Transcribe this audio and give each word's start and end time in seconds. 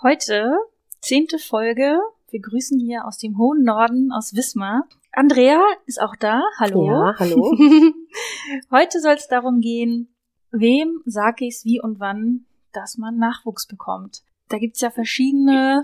Heute, 0.00 0.52
zehnte 1.00 1.38
Folge. 1.38 1.98
Wir 2.30 2.40
grüßen 2.40 2.78
hier 2.78 3.04
aus 3.04 3.18
dem 3.18 3.36
hohen 3.38 3.64
Norden, 3.64 4.12
aus 4.12 4.34
Wismar. 4.34 4.86
Andrea 5.12 5.60
ist 5.86 6.00
auch 6.00 6.14
da. 6.14 6.42
Hallo. 6.58 6.86
Ja, 6.86 7.14
hallo. 7.18 7.56
Heute 8.70 9.00
soll 9.00 9.14
es 9.14 9.26
darum 9.26 9.60
gehen, 9.60 10.14
wem 10.52 11.02
sage 11.04 11.46
ich 11.46 11.56
es 11.56 11.64
wie 11.64 11.80
und 11.80 11.98
wann, 11.98 12.46
dass 12.72 12.96
man 12.96 13.16
Nachwuchs 13.16 13.66
bekommt. 13.66 14.22
Da 14.48 14.58
gibt's 14.58 14.80
ja 14.80 14.90
verschiedene 14.90 15.82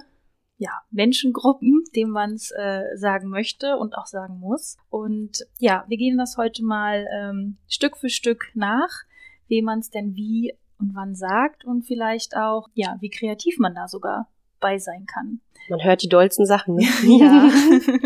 ja, 0.57 0.71
Menschengruppen, 0.91 1.83
denen 1.97 2.13
man 2.13 2.35
es 2.35 2.53
äh, 2.53 2.83
sagen 2.95 3.29
möchte 3.29 3.77
und 3.77 3.97
auch 3.99 4.07
sagen 4.07 4.39
muss. 4.39 4.77
Und 4.89 5.45
ja, 5.59 5.85
wir 5.89 5.97
gehen 5.97 6.17
das 6.17 6.37
heute 6.37 6.65
mal 6.65 7.07
ähm, 7.13 7.57
Stück 7.67 7.97
für 7.97 8.09
Stück 8.09 8.53
nach, 8.55 9.03
wem 9.49 9.65
man 9.65 9.81
es 9.81 9.91
denn 9.91 10.15
wie 10.15 10.55
und 10.79 10.95
wann 10.95 11.15
sagt 11.15 11.65
und 11.65 11.83
vielleicht 11.83 12.37
auch, 12.37 12.69
ja, 12.75 12.97
wie 13.01 13.11
kreativ 13.11 13.59
man 13.59 13.75
da 13.75 13.89
sogar 13.89 14.29
bei 14.61 14.79
sein 14.79 15.07
kann. 15.07 15.41
Man 15.69 15.83
hört 15.83 16.03
die 16.03 16.09
dollsten 16.09 16.47
Sachen. 16.47 16.77
Ne? 16.77 16.85
Ja. 17.05 17.51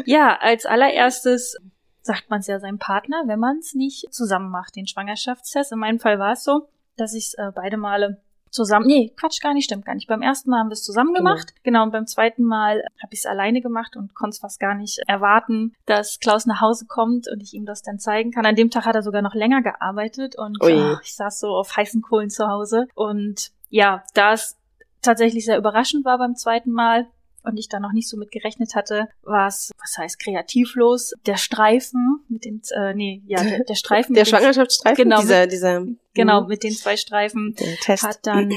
ja, 0.07 0.39
als 0.41 0.67
allererstes 0.67 1.57
sagt 2.03 2.31
man 2.31 2.41
es 2.41 2.47
ja 2.47 2.59
seinem 2.59 2.79
Partner, 2.79 3.25
wenn 3.27 3.39
man 3.39 3.59
es 3.59 3.75
nicht 3.75 4.13
zusammen 4.13 4.51
macht, 4.51 4.77
den 4.77 4.87
Schwangerschaftstest. 4.87 5.73
In 5.73 5.79
meinem 5.79 5.99
Fall 5.99 6.19
war 6.19 6.33
es 6.33 6.45
so, 6.45 6.69
dass 6.97 7.15
ich 7.15 7.27
es 7.27 7.35
äh, 7.35 7.53
beide 7.55 7.77
Male 7.77 8.21
zusammen, 8.51 8.87
nee, 8.87 9.13
Quatsch, 9.17 9.41
gar 9.41 9.55
nicht, 9.55 9.65
stimmt 9.65 9.85
gar 9.85 9.95
nicht. 9.95 10.09
Beim 10.09 10.23
ersten 10.23 10.51
Mal 10.51 10.61
haben 10.61 10.69
wir 10.69 10.75
es 10.75 10.83
zusammen 10.83 11.15
gemacht, 11.15 11.55
genau, 11.63 11.83
und 11.83 11.93
beim 11.93 12.07
zweiten 12.07 12.45
Mal 12.45 12.83
habe 13.03 13.13
ich 13.13 13.21
es 13.21 13.27
alleine 13.27 13.61
gemacht 13.61 13.97
und 13.97 14.15
konnte 14.15 14.35
es 14.35 14.41
fast 14.41 14.61
gar 14.61 14.75
nicht 14.75 15.01
erwarten, 15.07 15.75
dass 15.87 16.19
Klaus 16.21 16.47
nach 16.47 16.61
Hause 16.61 16.87
kommt 16.87 17.29
und 17.31 17.43
ich 17.43 17.55
ihm 17.55 17.67
das 17.67 17.83
dann 17.83 17.99
zeigen 17.99 18.31
kann. 18.31 18.47
An 18.47 18.57
dem 18.57 18.71
Tag 18.71 18.87
hat 18.87 18.95
er 18.95 19.03
sogar 19.03 19.23
noch 19.23 19.35
länger 19.35 19.63
gearbeitet 19.63 20.37
und 20.37 20.59
oh, 20.61 20.97
ich 21.03 21.15
saß 21.15 21.41
so 21.41 21.49
auf 21.49 21.77
heißen 21.77 22.03
Kohlen 22.03 22.31
zu 22.31 22.49
Hause 22.49 22.87
und 22.95 23.51
ja, 23.71 24.03
da 24.15 24.33
es 24.33 24.57
tatsächlich 25.03 25.45
sehr 25.45 25.59
überraschend 25.59 26.05
war 26.05 26.19
beim 26.19 26.35
zweiten 26.35 26.73
Mal, 26.73 27.07
und 27.49 27.57
ich 27.57 27.69
da 27.69 27.81
noch 27.81 27.93
nicht 27.93 28.09
so 28.09 28.17
mit 28.17 28.31
gerechnet 28.31 28.75
hatte, 28.75 29.09
war 29.23 29.49
es, 29.49 29.73
was 29.81 29.99
heißt 29.99 30.19
kreativlos, 30.19 31.13
der 31.27 31.37
Streifen 31.37 32.21
mit 32.29 32.45
den, 32.45 32.63
äh, 32.71 32.95
nee, 32.95 33.23
ja, 33.27 33.43
der, 33.43 33.65
der 33.65 33.75
Streifen 33.75 34.15
Der 34.15 34.25
Schwangerschaftsstreifen, 34.25 35.05
Genau, 35.05 35.21
dieser, 35.21 35.47
dieser, 35.47 35.85
genau, 36.15 36.43
mhm, 36.43 36.49
mit 36.49 36.63
den 36.63 36.73
zwei 36.73 36.97
Streifen 36.97 37.55
der 37.59 37.77
Test. 37.77 38.05
hat 38.05 38.27
dann 38.27 38.53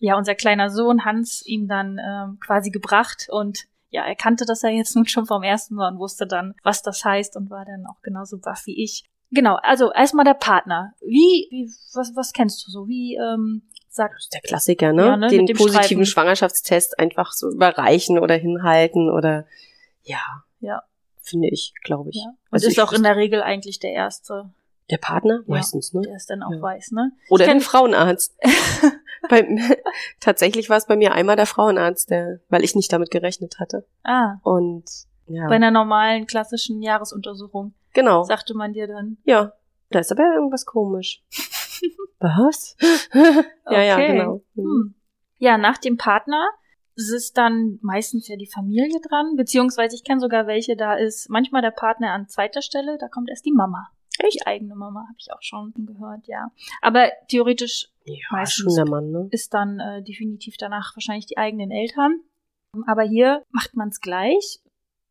ja 0.00 0.16
unser 0.16 0.34
kleiner 0.34 0.68
Sohn 0.70 1.04
Hans 1.04 1.42
ihm 1.46 1.68
dann 1.68 1.98
ähm, 1.98 2.38
quasi 2.40 2.70
gebracht 2.70 3.28
und 3.30 3.66
ja, 3.90 4.04
er 4.04 4.16
kannte 4.16 4.46
das 4.46 4.62
ja 4.62 4.70
jetzt 4.70 4.96
nun 4.96 5.06
schon 5.06 5.26
vom 5.26 5.42
ersten 5.42 5.74
Mal 5.74 5.92
und 5.92 5.98
wusste 5.98 6.26
dann, 6.26 6.54
was 6.62 6.82
das 6.82 7.04
heißt 7.04 7.36
und 7.36 7.50
war 7.50 7.66
dann 7.66 7.86
auch 7.86 8.00
genauso 8.02 8.38
baff 8.38 8.66
wie 8.66 8.82
ich. 8.82 9.04
Genau, 9.32 9.56
also 9.62 9.90
erstmal 9.92 10.24
der 10.24 10.34
Partner. 10.34 10.92
Wie, 11.00 11.48
wie 11.50 11.70
was, 11.94 12.12
was 12.14 12.32
kennst 12.32 12.66
du 12.66 12.70
so? 12.70 12.86
Wie 12.86 13.16
ähm, 13.16 13.62
sagt 13.88 14.28
der 14.34 14.40
Klassiker, 14.40 14.92
ne? 14.92 15.04
Ja, 15.06 15.16
ne, 15.16 15.28
Den 15.28 15.46
positiven 15.46 15.72
Streifen. 15.80 16.06
Schwangerschaftstest 16.06 16.98
einfach 16.98 17.32
so 17.32 17.50
überreichen 17.50 18.18
oder 18.18 18.34
hinhalten 18.34 19.10
oder 19.10 19.46
ja, 20.02 20.20
ja, 20.60 20.82
finde 21.22 21.48
ich, 21.50 21.72
glaube 21.82 22.10
ich. 22.10 22.16
ja. 22.16 22.28
Und 22.28 22.36
Also 22.50 22.68
ist 22.68 22.78
auch 22.80 22.92
in 22.92 23.02
der 23.02 23.16
Regel 23.16 23.42
eigentlich 23.42 23.78
der 23.78 23.92
erste, 23.92 24.50
Der 24.90 24.98
Partner? 24.98 25.36
Ja. 25.46 25.54
Meistens, 25.54 25.92
ne? 25.94 26.02
der 26.02 26.16
es 26.16 26.26
dann 26.26 26.42
auch 26.42 26.52
Ja. 26.52 26.60
weiß, 26.60 26.90
ne? 26.92 27.12
Oder 27.30 27.46
kenn- 27.46 27.60
Frauenarzt. 27.60 28.34
bei, 29.30 29.46
tatsächlich 30.20 30.68
war 30.68 30.76
es 30.76 30.86
bei 30.86 30.96
mir 30.96 31.12
einmal 31.12 31.36
der 31.36 31.46
Frauenarzt, 31.46 32.10
der, 32.10 32.40
weil 32.48 32.64
ich 32.64 32.74
nicht 32.74 32.92
damit 32.92 33.10
gerechnet 33.10 33.58
hatte. 33.60 33.86
Ah, 34.02 34.34
Und 34.42 34.84
ja, 35.28 35.46
bei 35.48 35.54
einer 35.54 35.70
normalen 35.70 36.26
klassischen 36.26 36.82
Jahresuntersuchung 36.82 37.72
genau. 37.92 38.22
sagte 38.24 38.54
man 38.54 38.72
dir 38.72 38.86
dann. 38.86 39.18
Ja, 39.24 39.52
da 39.90 39.98
ist 40.00 40.12
aber 40.12 40.34
irgendwas 40.34 40.66
komisch. 40.66 41.22
Was? 42.20 42.76
ja, 43.70 43.82
ja, 43.82 43.94
Okay. 43.94 44.12
genau. 44.18 44.42
Mhm. 44.54 44.64
Hm. 44.64 44.94
Ja, 45.38 45.58
nach 45.58 45.78
dem 45.78 45.96
Partner 45.96 46.48
ist 46.94 47.36
dann 47.36 47.78
meistens 47.82 48.28
ja 48.28 48.36
die 48.36 48.46
Familie 48.52 49.00
dran, 49.00 49.34
beziehungsweise 49.36 49.96
ich 49.96 50.04
kenne 50.04 50.20
sogar 50.20 50.46
welche, 50.46 50.76
da 50.76 50.94
ist 50.94 51.28
manchmal 51.30 51.62
der 51.62 51.70
Partner 51.70 52.12
an 52.12 52.28
zweiter 52.28 52.62
Stelle, 52.62 52.98
da 52.98 53.08
kommt 53.08 53.28
erst 53.30 53.44
die 53.46 53.52
Mama. 53.52 53.88
Die 54.32 54.46
eigene 54.46 54.76
Mama, 54.76 55.00
habe 55.00 55.16
ich 55.18 55.32
auch 55.32 55.40
schon 55.42 55.72
gehört, 55.74 56.26
ja. 56.26 56.50
Aber 56.80 57.10
theoretisch 57.28 57.88
Ja, 58.04 58.14
Meistens. 58.30 58.78
Mann, 58.88 59.10
ne? 59.10 59.28
ist 59.30 59.52
dann 59.54 59.80
äh, 59.80 60.02
definitiv 60.02 60.56
danach 60.58 60.94
wahrscheinlich 60.94 61.26
die 61.26 61.38
eigenen 61.38 61.70
Eltern. 61.70 62.20
Aber 62.86 63.02
hier 63.02 63.42
macht 63.50 63.74
man 63.74 63.88
es 63.88 64.00
gleich. 64.00 64.60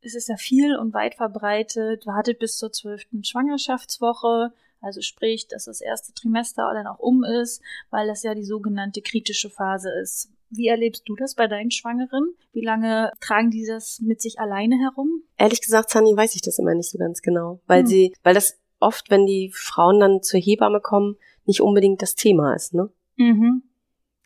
Es 0.01 0.15
ist 0.15 0.29
ja 0.29 0.35
viel 0.35 0.75
und 0.75 0.93
weit 0.93 1.15
verbreitet, 1.15 2.05
wartet 2.05 2.39
bis 2.39 2.57
zur 2.57 2.71
zwölften 2.71 3.23
Schwangerschaftswoche, 3.23 4.51
also 4.81 5.01
sprich, 5.01 5.47
dass 5.47 5.65
das 5.65 5.79
erste 5.79 6.13
Trimester 6.13 6.71
dann 6.73 6.87
auch 6.87 6.99
um 6.99 7.23
ist, 7.23 7.61
weil 7.91 8.07
das 8.07 8.23
ja 8.23 8.33
die 8.33 8.43
sogenannte 8.43 9.01
kritische 9.01 9.49
Phase 9.49 9.89
ist. 10.01 10.31
Wie 10.49 10.67
erlebst 10.67 11.07
du 11.07 11.15
das 11.15 11.35
bei 11.35 11.47
deinen 11.47 11.71
Schwangeren? 11.71 12.33
Wie 12.51 12.65
lange 12.65 13.11
tragen 13.21 13.51
die 13.51 13.65
das 13.65 14.01
mit 14.01 14.21
sich 14.21 14.39
alleine 14.39 14.77
herum? 14.79 15.23
Ehrlich 15.37 15.61
gesagt, 15.61 15.91
Sunny, 15.91 16.17
weiß 16.17 16.35
ich 16.35 16.41
das 16.41 16.59
immer 16.59 16.73
nicht 16.73 16.89
so 16.89 16.97
ganz 16.97 17.21
genau. 17.21 17.61
Weil 17.67 17.81
Hm. 17.81 17.87
sie, 17.87 18.13
weil 18.23 18.33
das 18.33 18.59
oft, 18.79 19.09
wenn 19.11 19.25
die 19.25 19.51
Frauen 19.53 19.99
dann 19.99 20.23
zur 20.23 20.39
Hebamme 20.39 20.81
kommen, 20.81 21.15
nicht 21.45 21.61
unbedingt 21.61 22.01
das 22.01 22.15
Thema 22.15 22.53
ist, 22.55 22.73
ne? 22.73 22.89
Mhm. 23.17 23.63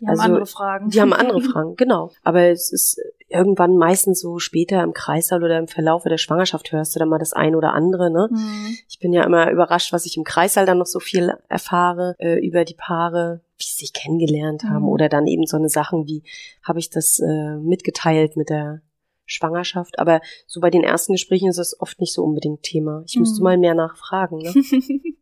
Die 0.01 0.05
haben 0.07 0.11
Also, 0.11 0.23
andere 0.23 0.45
Fragen. 0.45 0.89
Die 0.89 0.99
haben 1.01 1.13
andere 1.13 1.41
Fragen, 1.51 1.75
genau. 1.75 2.11
Aber 2.23 2.41
es 2.49 2.71
ist 2.71 2.99
irgendwann 3.27 3.77
meistens 3.77 4.19
so 4.21 4.39
später 4.39 4.83
im 4.83 4.93
Kreislauf 4.93 5.41
oder 5.41 5.57
im 5.57 5.67
Verlaufe 5.67 6.09
der 6.09 6.17
Schwangerschaft 6.17 6.71
hörst 6.71 6.95
du 6.95 6.99
dann 6.99 7.09
mal 7.09 7.17
das 7.17 7.33
eine 7.33 7.57
oder 7.57 7.73
andere, 7.73 8.11
ne? 8.11 8.27
Mhm. 8.31 8.77
Ich 8.87 8.99
bin 8.99 9.13
ja 9.13 9.23
immer 9.23 9.49
überrascht, 9.51 9.93
was 9.93 10.05
ich 10.05 10.17
im 10.17 10.23
Kreissaal 10.23 10.65
dann 10.65 10.77
noch 10.77 10.85
so 10.85 10.99
viel 10.99 11.33
erfahre 11.49 12.15
äh, 12.19 12.45
über 12.45 12.65
die 12.65 12.75
Paare, 12.75 13.41
wie 13.57 13.63
sie 13.63 13.77
sich 13.77 13.93
kennengelernt 13.93 14.63
haben 14.65 14.83
Mhm. 14.83 14.89
oder 14.89 15.09
dann 15.09 15.27
eben 15.27 15.45
so 15.45 15.57
eine 15.57 15.69
Sachen 15.69 16.05
wie, 16.07 16.23
habe 16.63 16.79
ich 16.79 16.89
das 16.89 17.19
äh, 17.19 17.55
mitgeteilt 17.57 18.35
mit 18.37 18.49
der 18.49 18.81
Schwangerschaft? 19.25 19.97
Aber 19.97 20.21
so 20.45 20.59
bei 20.59 20.69
den 20.69 20.83
ersten 20.83 21.13
Gesprächen 21.13 21.49
ist 21.49 21.57
es 21.57 21.79
oft 21.79 21.99
nicht 21.99 22.13
so 22.13 22.23
unbedingt 22.23 22.61
Thema. 22.63 23.01
Ich 23.07 23.15
müsste 23.17 23.39
Mhm. 23.39 23.43
mal 23.43 23.57
mehr 23.57 23.73
nachfragen. 23.75 24.37
Ne? 24.39 24.53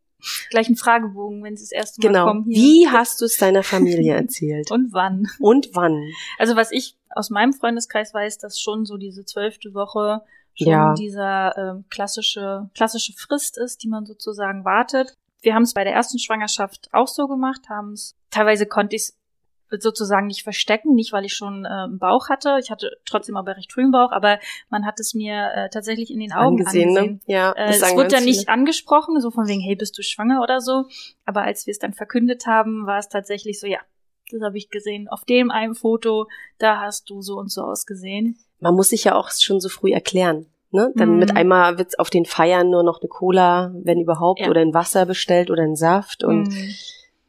Gleich 0.49 0.69
ein 0.69 0.75
Fragebogen, 0.75 1.43
wenn 1.43 1.55
sie 1.57 1.63
das 1.63 1.71
erste 1.71 2.01
Mal 2.01 2.07
genau. 2.07 2.25
kommen 2.27 2.43
hier. 2.45 2.55
Wie 2.55 2.87
hast 2.89 3.21
du 3.21 3.25
es 3.25 3.37
deiner 3.37 3.63
Familie 3.63 4.13
erzählt? 4.15 4.71
und 4.71 4.93
wann? 4.93 5.27
Und 5.39 5.69
wann? 5.73 6.01
Also 6.37 6.55
was 6.55 6.71
ich 6.71 6.95
aus 7.09 7.29
meinem 7.29 7.53
Freundeskreis 7.53 8.13
weiß, 8.13 8.37
dass 8.37 8.59
schon 8.59 8.85
so 8.85 8.97
diese 8.97 9.25
zwölfte 9.25 9.73
Woche 9.73 10.21
schon 10.55 10.67
Ja. 10.67 10.93
dieser 10.93 11.57
ähm, 11.57 11.85
klassische 11.89 12.69
klassische 12.73 13.13
Frist 13.13 13.57
ist, 13.57 13.83
die 13.83 13.87
man 13.87 14.05
sozusagen 14.05 14.65
wartet. 14.65 15.13
Wir 15.41 15.55
haben 15.55 15.63
es 15.63 15.73
bei 15.73 15.83
der 15.83 15.93
ersten 15.93 16.19
Schwangerschaft 16.19 16.89
auch 16.93 17.07
so 17.07 17.27
gemacht, 17.27 17.67
haben 17.69 17.93
es 17.93 18.15
teilweise 18.31 18.65
konnte 18.65 18.95
ich 18.95 19.01
es 19.03 19.17
sozusagen 19.81 20.27
nicht 20.27 20.43
verstecken, 20.43 20.93
nicht 20.93 21.13
weil 21.13 21.25
ich 21.25 21.33
schon 21.33 21.65
äh, 21.65 21.67
einen 21.69 21.99
Bauch 21.99 22.29
hatte. 22.29 22.57
Ich 22.61 22.69
hatte 22.71 22.91
trotzdem 23.05 23.35
aber 23.37 23.57
recht 23.57 23.71
früh 23.73 23.81
einen 23.81 23.91
Bauch, 23.91 24.11
aber 24.11 24.39
man 24.69 24.85
hat 24.85 24.99
es 24.99 25.13
mir 25.13 25.51
äh, 25.55 25.69
tatsächlich 25.69 26.11
in 26.11 26.19
den 26.19 26.31
Augen 26.33 26.59
angesehen, 26.59 26.89
angesehen. 26.89 27.21
ne? 27.27 27.33
Ja, 27.33 27.51
Äh, 27.53 27.69
es 27.71 27.81
wurde 27.95 28.15
ja 28.15 28.21
nicht 28.21 28.41
viele. 28.41 28.49
angesprochen, 28.53 29.19
so 29.21 29.31
von 29.31 29.47
wegen, 29.47 29.61
hey, 29.61 29.75
bist 29.75 29.97
du 29.97 30.03
schwanger 30.03 30.41
oder 30.43 30.61
so. 30.61 30.85
Aber 31.25 31.41
als 31.43 31.65
wir 31.65 31.71
es 31.71 31.79
dann 31.79 31.93
verkündet 31.93 32.45
haben, 32.45 32.85
war 32.85 32.99
es 32.99 33.09
tatsächlich 33.09 33.59
so, 33.59 33.67
ja, 33.67 33.79
das 34.31 34.41
habe 34.41 34.57
ich 34.57 34.69
gesehen. 34.69 35.07
Auf 35.09 35.25
dem 35.25 35.51
einen 35.51 35.75
Foto, 35.75 36.27
da 36.57 36.79
hast 36.81 37.09
du 37.09 37.21
so 37.21 37.35
und 37.37 37.51
so 37.51 37.61
ausgesehen. 37.63 38.37
Man 38.59 38.75
muss 38.75 38.89
sich 38.89 39.03
ja 39.03 39.15
auch 39.15 39.29
schon 39.31 39.59
so 39.59 39.69
früh 39.69 39.91
erklären. 39.91 40.47
Ne? 40.71 40.91
Dann 40.95 41.11
Mhm. 41.13 41.19
mit 41.19 41.35
einmal 41.37 41.77
wird's 41.77 41.99
auf 41.99 42.09
den 42.09 42.25
Feiern 42.25 42.69
nur 42.71 42.81
noch 42.83 42.99
eine 42.99 43.07
Cola, 43.09 43.71
wenn 43.83 43.99
überhaupt, 43.99 44.39
Ja. 44.39 44.49
oder 44.49 44.61
ein 44.61 44.73
Wasser 44.73 45.05
bestellt 45.05 45.51
oder 45.51 45.61
ein 45.61 45.75
Saft 45.75 46.23
und 46.23 46.47
Mhm. 46.47 46.73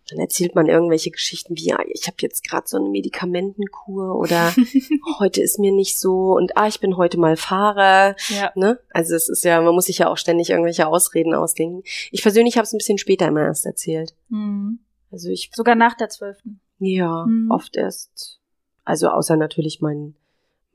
Dann 0.09 0.19
erzählt 0.19 0.55
man 0.55 0.67
irgendwelche 0.67 1.11
Geschichten 1.11 1.56
wie, 1.56 1.67
ja, 1.69 1.79
ich 1.89 2.06
habe 2.06 2.17
jetzt 2.21 2.45
gerade 2.49 2.67
so 2.69 2.77
eine 2.77 2.89
Medikamentenkur 2.91 4.17
oder 4.17 4.55
heute 5.19 5.41
ist 5.43 5.59
mir 5.59 5.73
nicht 5.73 5.99
so 5.99 6.35
und 6.35 6.56
ah, 6.56 6.67
ich 6.69 6.81
bin 6.81 6.97
heute 6.97 7.19
mal 7.19 7.37
Fahrer. 7.37 8.15
ja. 8.29 8.53
Ne? 8.55 8.79
Also 8.91 9.15
es 9.15 9.29
ist 9.29 9.45
ja, 9.45 9.61
man 9.61 9.75
muss 9.75 9.87
sich 9.87 9.99
ja 9.99 10.09
auch 10.11 10.17
ständig 10.19 10.51
irgendwelche 10.51 10.87
Ausreden 10.87 11.35
ausdenken. 11.35 11.83
Ich 12.11 12.23
persönlich 12.23 12.56
habe 12.56 12.65
es 12.65 12.73
ein 12.73 12.79
bisschen 12.79 12.99
später 12.99 13.27
immer 13.29 13.43
erst 13.43 13.67
erzählt. 13.67 14.15
Mhm. 14.29 14.81
Also 15.11 15.29
ich, 15.31 15.51
Sogar 15.55 15.75
nach 15.75 15.95
der 15.95 16.09
zwölften. 16.09 16.61
ja, 16.79 17.25
Mhm. 17.27 17.51
oft 17.51 17.77
erst, 17.77 18.41
also 18.85 19.09
außer 19.09 19.37
natürlich 19.37 19.81
mein, 19.81 20.15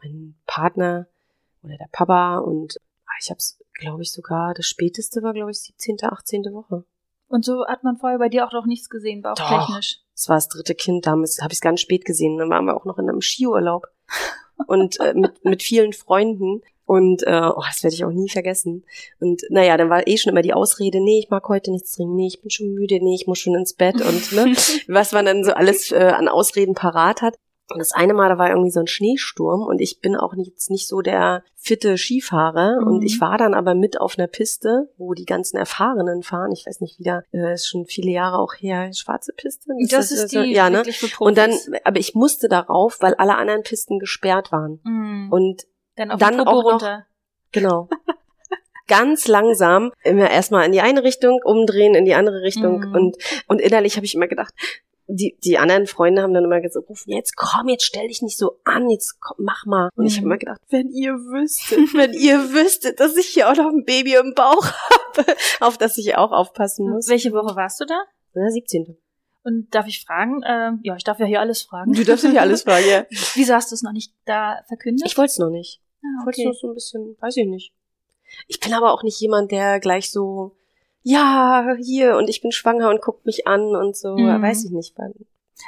mein 0.02 0.36
Partner 0.48 1.08
oder 1.64 1.78
der 1.78 1.90
Papa 1.92 2.38
und 2.40 2.78
ah, 3.06 3.12
ich 3.22 3.30
habe 3.30 3.38
es, 3.38 3.60
glaube 3.74 4.02
ich, 4.02 4.12
sogar, 4.12 4.54
das 4.54 4.66
späteste 4.66 5.22
war, 5.22 5.34
glaube 5.34 5.52
ich, 5.52 5.60
17., 5.60 5.98
18. 6.02 6.46
Woche. 6.54 6.86
Und 7.30 7.46
so 7.46 7.66
hat 7.68 7.84
man 7.84 7.98
vorher 7.98 8.18
bei 8.18 8.28
dir 8.28 8.46
auch 8.46 8.52
noch 8.52 8.66
nichts 8.66 8.90
gesehen, 8.90 9.22
bauchtechnisch. 9.22 10.00
Das 10.16 10.28
war 10.28 10.36
das 10.36 10.50
dritte 10.50 10.76
Kind, 10.76 11.06
damals 11.06 11.40
habe 11.42 11.54
ich 11.54 11.58
es 11.58 11.62
ganz 11.62 11.80
spät 11.80 12.04
gesehen. 12.04 12.38
Dann 12.38 12.50
waren 12.50 12.66
wir 12.66 12.76
auch 12.76 12.86
noch 12.86 12.98
in 12.98 13.08
einem 13.08 13.22
Skiurlaub 13.22 13.88
und 14.68 15.00
äh, 15.00 15.14
mit, 15.14 15.46
mit 15.46 15.64
vielen 15.64 15.94
Freunden. 15.94 16.62
Und 16.86 17.22
äh, 17.28 17.42
oh, 17.56 17.62
das 17.68 17.84
werde 17.84 17.94
ich 17.94 18.04
auch 18.04 18.12
nie 18.12 18.30
vergessen. 18.30 18.84
Und 19.20 19.44
naja, 19.50 19.78
dann 19.78 19.92
war 19.92 20.08
eh 20.08 20.18
schon 20.18 20.32
immer 20.32 20.42
die 20.42 20.54
Ausrede, 20.54 21.00
nee, 21.00 21.20
ich 21.20 21.30
mag 21.30 21.48
heute 21.48 21.70
nichts 21.70 21.92
trinken, 21.92 22.16
nee, 22.16 22.26
ich 22.26 22.42
bin 22.42 22.50
schon 22.50 22.74
müde, 22.74 23.00
nee, 23.00 23.14
ich 23.14 23.28
muss 23.28 23.38
schon 23.38 23.54
ins 23.54 23.74
Bett 23.74 24.02
und 24.02 24.32
ne, 24.32 24.56
was 24.88 25.12
man 25.12 25.26
dann 25.26 25.44
so 25.44 25.54
alles 25.54 25.92
äh, 25.92 25.98
an 25.98 26.28
Ausreden 26.28 26.74
parat 26.74 27.22
hat. 27.22 27.36
Und 27.72 27.80
das 27.80 27.92
eine 27.92 28.14
Mal, 28.14 28.30
da 28.30 28.38
war 28.38 28.50
irgendwie 28.50 28.72
so 28.72 28.80
ein 28.80 28.88
Schneesturm 28.88 29.62
und 29.62 29.80
ich 29.80 30.00
bin 30.02 30.16
auch 30.16 30.34
jetzt 30.36 30.70
nicht 30.72 30.88
so 30.88 31.02
der 31.02 31.44
fitte 31.56 31.98
Skifahrer. 31.98 32.82
Mhm. 32.82 32.88
Und 32.88 33.02
ich 33.04 33.22
war 33.22 33.38
dann 33.38 33.54
aber 33.54 33.76
mit 33.76 34.00
auf 34.02 34.18
einer 34.18 34.28
Piste, 34.28 34.90
wo 34.98 35.14
die 35.14 35.26
ganzen 35.26 35.58
Erfahrenen 35.58 36.24
fahren. 36.24 36.52
Ich 36.52 36.66
weiß 36.66 36.82
nicht, 36.82 36.98
wie 37.00 37.04
da, 37.04 37.22
äh, 37.32 37.54
ist 37.54 37.68
schon 37.68 37.86
viele 37.86 38.12
Jahre 38.12 38.40
auch 38.40 38.54
her, 38.56 38.92
schwarze 38.94 39.34
Piste. 39.34 39.72
Das, 39.90 40.12
ist 40.12 40.32
die 40.32 40.52
ja, 40.54 40.70
ne? 40.70 40.84
Und 41.20 41.38
dann, 41.38 41.52
aber 41.84 42.00
ich 42.00 42.16
musste 42.16 42.48
darauf, 42.50 42.98
weil 43.02 43.14
alle 43.16 43.36
anderen 43.38 43.62
Pisten 43.64 44.00
gesperrt 44.00 44.52
waren. 44.52 44.80
Mhm. 44.84 45.28
Und 45.32 45.68
dann 45.96 46.12
auf 46.12 46.20
dann 46.20 46.40
auch 46.40 46.46
noch- 46.64 46.72
runter. 46.74 47.06
Genau. 47.52 47.90
Ganz 48.88 49.28
langsam 49.28 49.92
immer 50.04 50.32
erstmal 50.32 50.66
in 50.66 50.72
die 50.72 50.82
eine 50.82 51.04
Richtung 51.04 51.40
umdrehen, 51.44 51.94
in 51.94 52.06
die 52.06 52.16
andere 52.16 52.42
Richtung 52.42 52.80
Mhm. 52.80 52.96
und 52.96 53.18
und 53.48 53.62
innerlich 53.62 53.96
habe 53.98 54.06
ich 54.08 54.16
immer 54.16 54.28
gedacht, 54.28 54.52
die 55.12 55.38
die 55.44 55.58
anderen 55.58 55.88
Freunde 55.88 56.22
haben 56.22 56.34
dann 56.34 56.44
immer 56.46 56.62
gesagt, 56.62 56.88
rufen 56.88 57.12
jetzt 57.12 57.36
komm, 57.36 57.68
jetzt 57.68 57.84
stell 57.84 58.08
dich 58.08 58.22
nicht 58.22 58.38
so 58.38 58.60
an, 58.64 58.90
jetzt 58.90 59.20
komm, 59.20 59.38
mach 59.40 59.66
mal. 59.66 59.90
Und 59.96 60.06
ich 60.06 60.14
habe 60.18 60.26
Mhm. 60.26 60.32
immer 60.32 60.38
gedacht, 60.38 60.62
wenn 60.70 60.90
ihr 60.90 61.14
wüsstet, 61.14 61.80
wenn 61.96 62.14
ihr 62.14 62.52
wüsstet, 62.54 63.00
dass 63.00 63.16
ich 63.18 63.26
hier 63.28 63.50
auch 63.50 63.56
noch 63.56 63.70
ein 63.70 63.86
Baby 63.86 64.16
im 64.16 64.34
Bauch 64.36 64.66
habe, 64.66 65.36
auf 65.60 65.78
das 65.78 65.98
ich 65.98 66.16
auch 66.16 66.32
aufpassen 66.32 66.90
muss. 66.90 67.08
Welche 67.10 67.32
Woche 67.34 67.56
warst 67.56 67.80
du 67.82 67.86
da? 67.86 68.02
Ja, 68.36 68.50
17. 68.50 68.98
Und 69.44 69.74
darf 69.74 69.88
ich 69.88 70.04
fragen? 70.06 70.42
Ähm, 70.46 70.80
ja, 70.84 70.96
ich 70.96 71.04
darf 71.04 71.18
ja 71.20 71.26
hier 71.26 71.40
alles 71.40 71.62
fragen. 71.64 71.94
Du 71.94 72.04
darfst 72.04 72.26
nicht 72.26 72.40
alles 72.40 72.64
fragen, 72.64 72.86
ja. 72.90 73.06
Wieso 73.36 73.54
hast 73.54 73.72
du 73.72 73.76
es 73.76 73.82
noch 73.82 73.94
nicht 73.94 74.14
da 74.26 74.60
verkündet? 74.68 75.08
Ich 75.08 75.18
wollte 75.18 75.32
es 75.32 75.40
noch 75.40 75.50
nicht. 75.50 75.82
ah, 76.04 76.08
Ich 76.22 76.26
wollte 76.26 76.42
okay. 76.42 76.48
noch 76.50 76.56
so 76.60 76.68
ein 76.68 76.74
bisschen, 76.76 77.16
weiß 77.20 77.38
ich 77.38 77.48
nicht. 77.48 77.74
Ich 78.48 78.60
bin 78.60 78.74
aber 78.74 78.94
auch 78.94 79.02
nicht 79.02 79.20
jemand, 79.20 79.52
der 79.52 79.80
gleich 79.80 80.12
so, 80.12 80.56
ja, 81.04 81.76
hier 81.82 82.16
und 82.18 82.30
ich 82.30 82.42
bin 82.42 82.52
schwanger 82.52 82.90
und 82.90 83.02
guckt 83.02 83.26
mich 83.26 83.48
an 83.48 83.62
und 83.76 83.96
so, 83.96 84.16
Mhm. 84.18 84.42
weiß 84.42 84.66
ich 84.66 84.72
nicht. 84.72 84.98
War, 84.98 85.10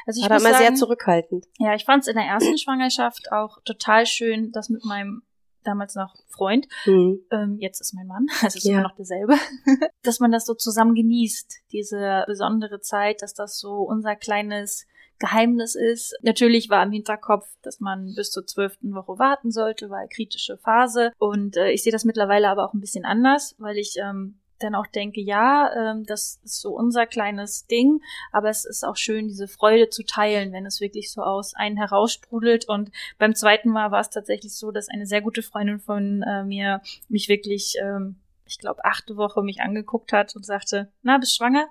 Also 0.06 0.20
ich 0.20 0.24
war 0.24 0.30
da 0.30 0.38
immer 0.38 0.58
sehr 0.58 0.74
zurückhaltend. 0.76 1.48
Ja, 1.60 1.74
ich 1.76 1.86
fand 1.86 2.04
es 2.04 2.08
in 2.08 2.16
der 2.16 2.26
ersten 2.26 2.58
Schwangerschaft 2.58 3.32
auch 3.32 3.62
total 3.64 4.06
schön, 4.06 4.52
das 4.52 4.70
mit 4.70 4.84
meinem 4.86 5.24
damals 5.64 5.94
noch 5.96 6.16
Freund, 6.28 6.68
Hm. 6.86 7.20
ähm, 7.30 7.58
jetzt 7.60 7.82
ist 7.82 7.94
mein 7.94 8.08
Mann, 8.08 8.26
also 8.42 8.58
ist 8.58 8.66
Ja. 8.66 8.74
immer 8.74 8.82
noch 8.82 8.96
derselbe, 8.96 9.36
dass 10.04 10.20
man 10.20 10.32
das 10.32 10.46
so 10.46 10.56
zusammen 10.56 10.96
genießt, 10.96 11.60
diese 11.72 12.24
besondere 12.26 12.80
Zeit, 12.80 13.22
dass 13.22 13.34
das 13.36 13.60
so 13.60 13.84
unser 13.84 14.16
kleines 14.16 14.88
Geheimnis 15.20 15.76
ist. 15.76 16.18
Natürlich 16.24 16.72
war 16.72 16.82
im 16.82 16.92
Hinterkopf, 16.92 17.48
dass 17.62 17.80
man 17.80 18.14
bis 18.16 18.32
zur 18.32 18.48
zwölften 18.48 18.96
Woche 18.96 19.20
warten 19.20 19.52
sollte, 19.52 19.92
weil 19.92 20.08
kritische 20.08 20.58
Phase. 20.58 21.12
Und 21.20 21.58
äh, 21.58 21.70
ich 21.70 21.84
sehe 21.84 21.92
das 21.92 22.06
mittlerweile 22.06 22.50
aber 22.50 22.66
auch 22.66 22.74
ein 22.74 22.80
bisschen 22.80 23.06
anders, 23.06 23.54
weil 23.60 23.78
ich 23.78 23.98
ähm, 24.02 24.40
dann 24.64 24.76
auch 24.76 24.88
denke, 24.88 25.22
ja, 25.22 25.72
ähm, 25.92 26.06
das 26.06 26.40
ist 26.44 26.62
so 26.62 26.72
unser 26.76 27.06
kleines 27.06 27.66
Ding, 27.68 28.02
aber 28.32 28.50
es 28.50 28.66
ist 28.66 28.84
auch 28.84 28.96
schön, 28.98 29.28
diese 29.28 29.48
Freude 29.48 29.90
zu 29.90 30.04
teilen, 30.04 30.54
wenn 30.54 30.66
es 30.66 30.82
wirklich 30.82 31.12
so 31.12 31.22
aus 31.24 31.54
einen 31.54 31.78
heraussprudelt. 31.78 32.68
Und 32.68 32.92
beim 33.18 33.36
zweiten 33.36 33.70
Mal 33.70 33.92
war 33.92 34.02
es 34.02 34.10
tatsächlich 34.10 34.56
so, 34.56 34.72
dass 34.72 34.90
eine 34.90 35.06
sehr 35.06 35.22
gute 35.22 35.42
Freundin 35.44 35.80
von 35.80 36.24
äh, 36.24 36.44
mir 36.44 36.82
mich 37.10 37.28
wirklich, 37.30 37.76
ähm, 37.82 38.16
ich 38.46 38.58
glaube, 38.60 38.84
achte 38.84 39.16
Woche 39.18 39.42
mich 39.44 39.62
angeguckt 39.62 40.12
hat 40.14 40.36
und 40.36 40.46
sagte, 40.46 40.92
na, 41.04 41.18
bist 41.18 41.36
schwanger? 41.38 41.68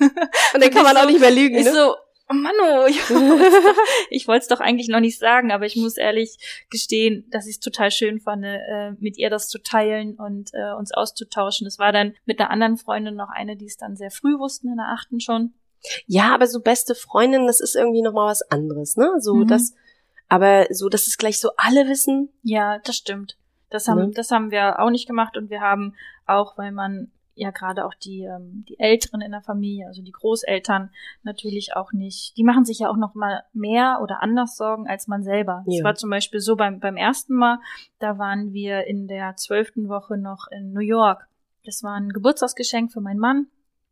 Und 0.00 0.10
dann 0.62 0.70
kann 0.70 0.82
man 0.82 0.92
ich 0.96 0.98
auch 0.98 1.02
so- 1.04 1.10
nicht 1.10 1.20
mehr 1.20 1.30
lügen, 1.30 1.56
Ich 1.56 1.64
ne? 1.64 1.72
so, 1.72 1.94
oh 2.30 2.34
Mann, 2.34 2.52
oh, 2.62 2.86
ich, 2.86 2.98
ich 4.10 4.28
wollte 4.28 4.42
es 4.42 4.48
doch 4.48 4.60
eigentlich 4.60 4.88
noch 4.88 5.00
nicht 5.00 5.18
sagen, 5.18 5.52
aber 5.52 5.66
ich 5.66 5.76
muss 5.76 5.96
ehrlich 5.96 6.36
gestehen, 6.70 7.26
dass 7.30 7.46
ich 7.46 7.56
es 7.56 7.60
total 7.60 7.90
schön 7.90 8.20
fand, 8.20 8.44
äh, 8.44 8.92
mit 8.98 9.16
ihr 9.18 9.30
das 9.30 9.48
zu 9.48 9.58
teilen 9.62 10.14
und 10.14 10.50
äh, 10.54 10.72
uns 10.72 10.92
auszutauschen. 10.92 11.66
Es 11.66 11.78
war 11.78 11.92
dann 11.92 12.14
mit 12.24 12.40
einer 12.40 12.50
anderen 12.50 12.76
Freundin 12.76 13.14
noch 13.14 13.30
eine, 13.30 13.56
die 13.56 13.66
es 13.66 13.76
dann 13.76 13.96
sehr 13.96 14.10
früh 14.10 14.38
wussten, 14.38 14.68
in 14.68 14.76
der 14.76 14.88
achten 14.88 15.20
schon. 15.20 15.54
Ja, 16.06 16.34
aber 16.34 16.46
so 16.46 16.60
beste 16.60 16.94
Freundin, 16.94 17.46
das 17.46 17.60
ist 17.60 17.76
irgendwie 17.76 18.00
nochmal 18.02 18.28
was 18.30 18.42
anderes, 18.50 18.96
ne? 18.96 19.10
So, 19.18 19.34
Mhm. 19.34 19.48
das, 19.48 19.74
aber 20.28 20.66
so, 20.70 20.88
dass 20.88 21.06
es 21.06 21.18
gleich 21.18 21.38
so 21.38 21.50
alle 21.58 21.86
wissen. 21.88 22.30
Ja, 22.42 22.78
das 22.78 22.96
stimmt. 22.96 23.36
Das 23.70 23.86
haben, 23.88 24.06
Ne? 24.08 24.10
das 24.14 24.30
haben 24.30 24.50
wir 24.50 24.78
auch 24.80 24.90
nicht 24.90 25.06
gemacht 25.06 25.36
und 25.36 25.50
wir 25.50 25.60
haben 25.60 25.94
auch, 26.26 26.56
weil 26.56 26.72
man 26.72 27.10
ja 27.34 27.50
gerade 27.50 27.84
auch 27.84 27.94
die, 27.94 28.22
ähm, 28.22 28.64
die 28.68 28.78
Älteren 28.78 29.20
in 29.20 29.32
der 29.32 29.42
Familie, 29.42 29.86
also 29.86 30.02
die 30.02 30.12
Großeltern 30.12 30.90
natürlich 31.22 31.74
auch 31.76 31.92
nicht, 31.92 32.36
die 32.36 32.44
machen 32.44 32.64
sich 32.64 32.78
ja 32.80 32.88
auch 32.90 32.96
noch 32.96 33.14
mal 33.14 33.42
mehr 33.52 33.98
oder 34.02 34.22
anders 34.22 34.56
Sorgen 34.56 34.86
als 34.88 35.06
man 35.08 35.22
selber. 35.22 35.64
Es 35.66 35.78
Ja. 35.78 35.84
war 35.84 35.94
zum 35.94 36.10
Beispiel 36.10 36.40
so 36.40 36.56
beim, 36.56 36.80
beim 36.80 36.96
ersten 36.96 37.34
Mal, 37.34 37.58
da 37.98 38.18
waren 38.18 38.52
wir 38.52 38.86
in 38.86 39.08
der 39.08 39.36
zwölften 39.36 39.88
Woche 39.88 40.16
noch 40.16 40.46
in 40.50 40.72
New 40.72 40.80
York. 40.80 41.26
Das 41.64 41.82
war 41.82 41.94
ein 41.94 42.10
Geburtstagsgeschenk 42.10 42.92
für 42.92 43.00
meinen 43.00 43.18
Mann 43.20 43.46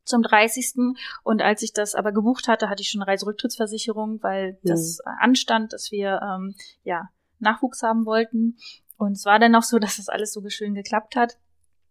zum 0.05 0.23
30. 0.23 0.94
Und 1.23 1.43
als 1.43 1.62
ich 1.62 1.73
das 1.73 1.94
aber 1.94 2.12
gebucht 2.12 2.49
hatte, 2.49 2.69
hatte 2.69 2.83
ich 2.83 2.89
schon 2.91 3.00
eine 3.03 3.11
Reiserücktrittsversicherung, 3.11 4.23
weil 4.23 4.53
Mhm. 4.62 4.69
das 4.69 4.99
anstand, 5.21 5.73
dass 5.73 5.91
wir 5.91 6.21
ähm, 6.23 6.55
ja 6.85 7.09
Nachwuchs 7.39 7.83
haben 7.83 8.05
wollten. 8.05 8.56
Und 8.99 9.12
es 9.12 9.25
war 9.25 9.39
dann 9.39 9.55
auch 9.55 9.62
so, 9.62 9.79
dass 9.81 9.97
das 9.97 10.09
alles 10.09 10.33
so 10.33 10.47
schön 10.49 10.75
geklappt 10.75 11.17
hat. 11.17 11.39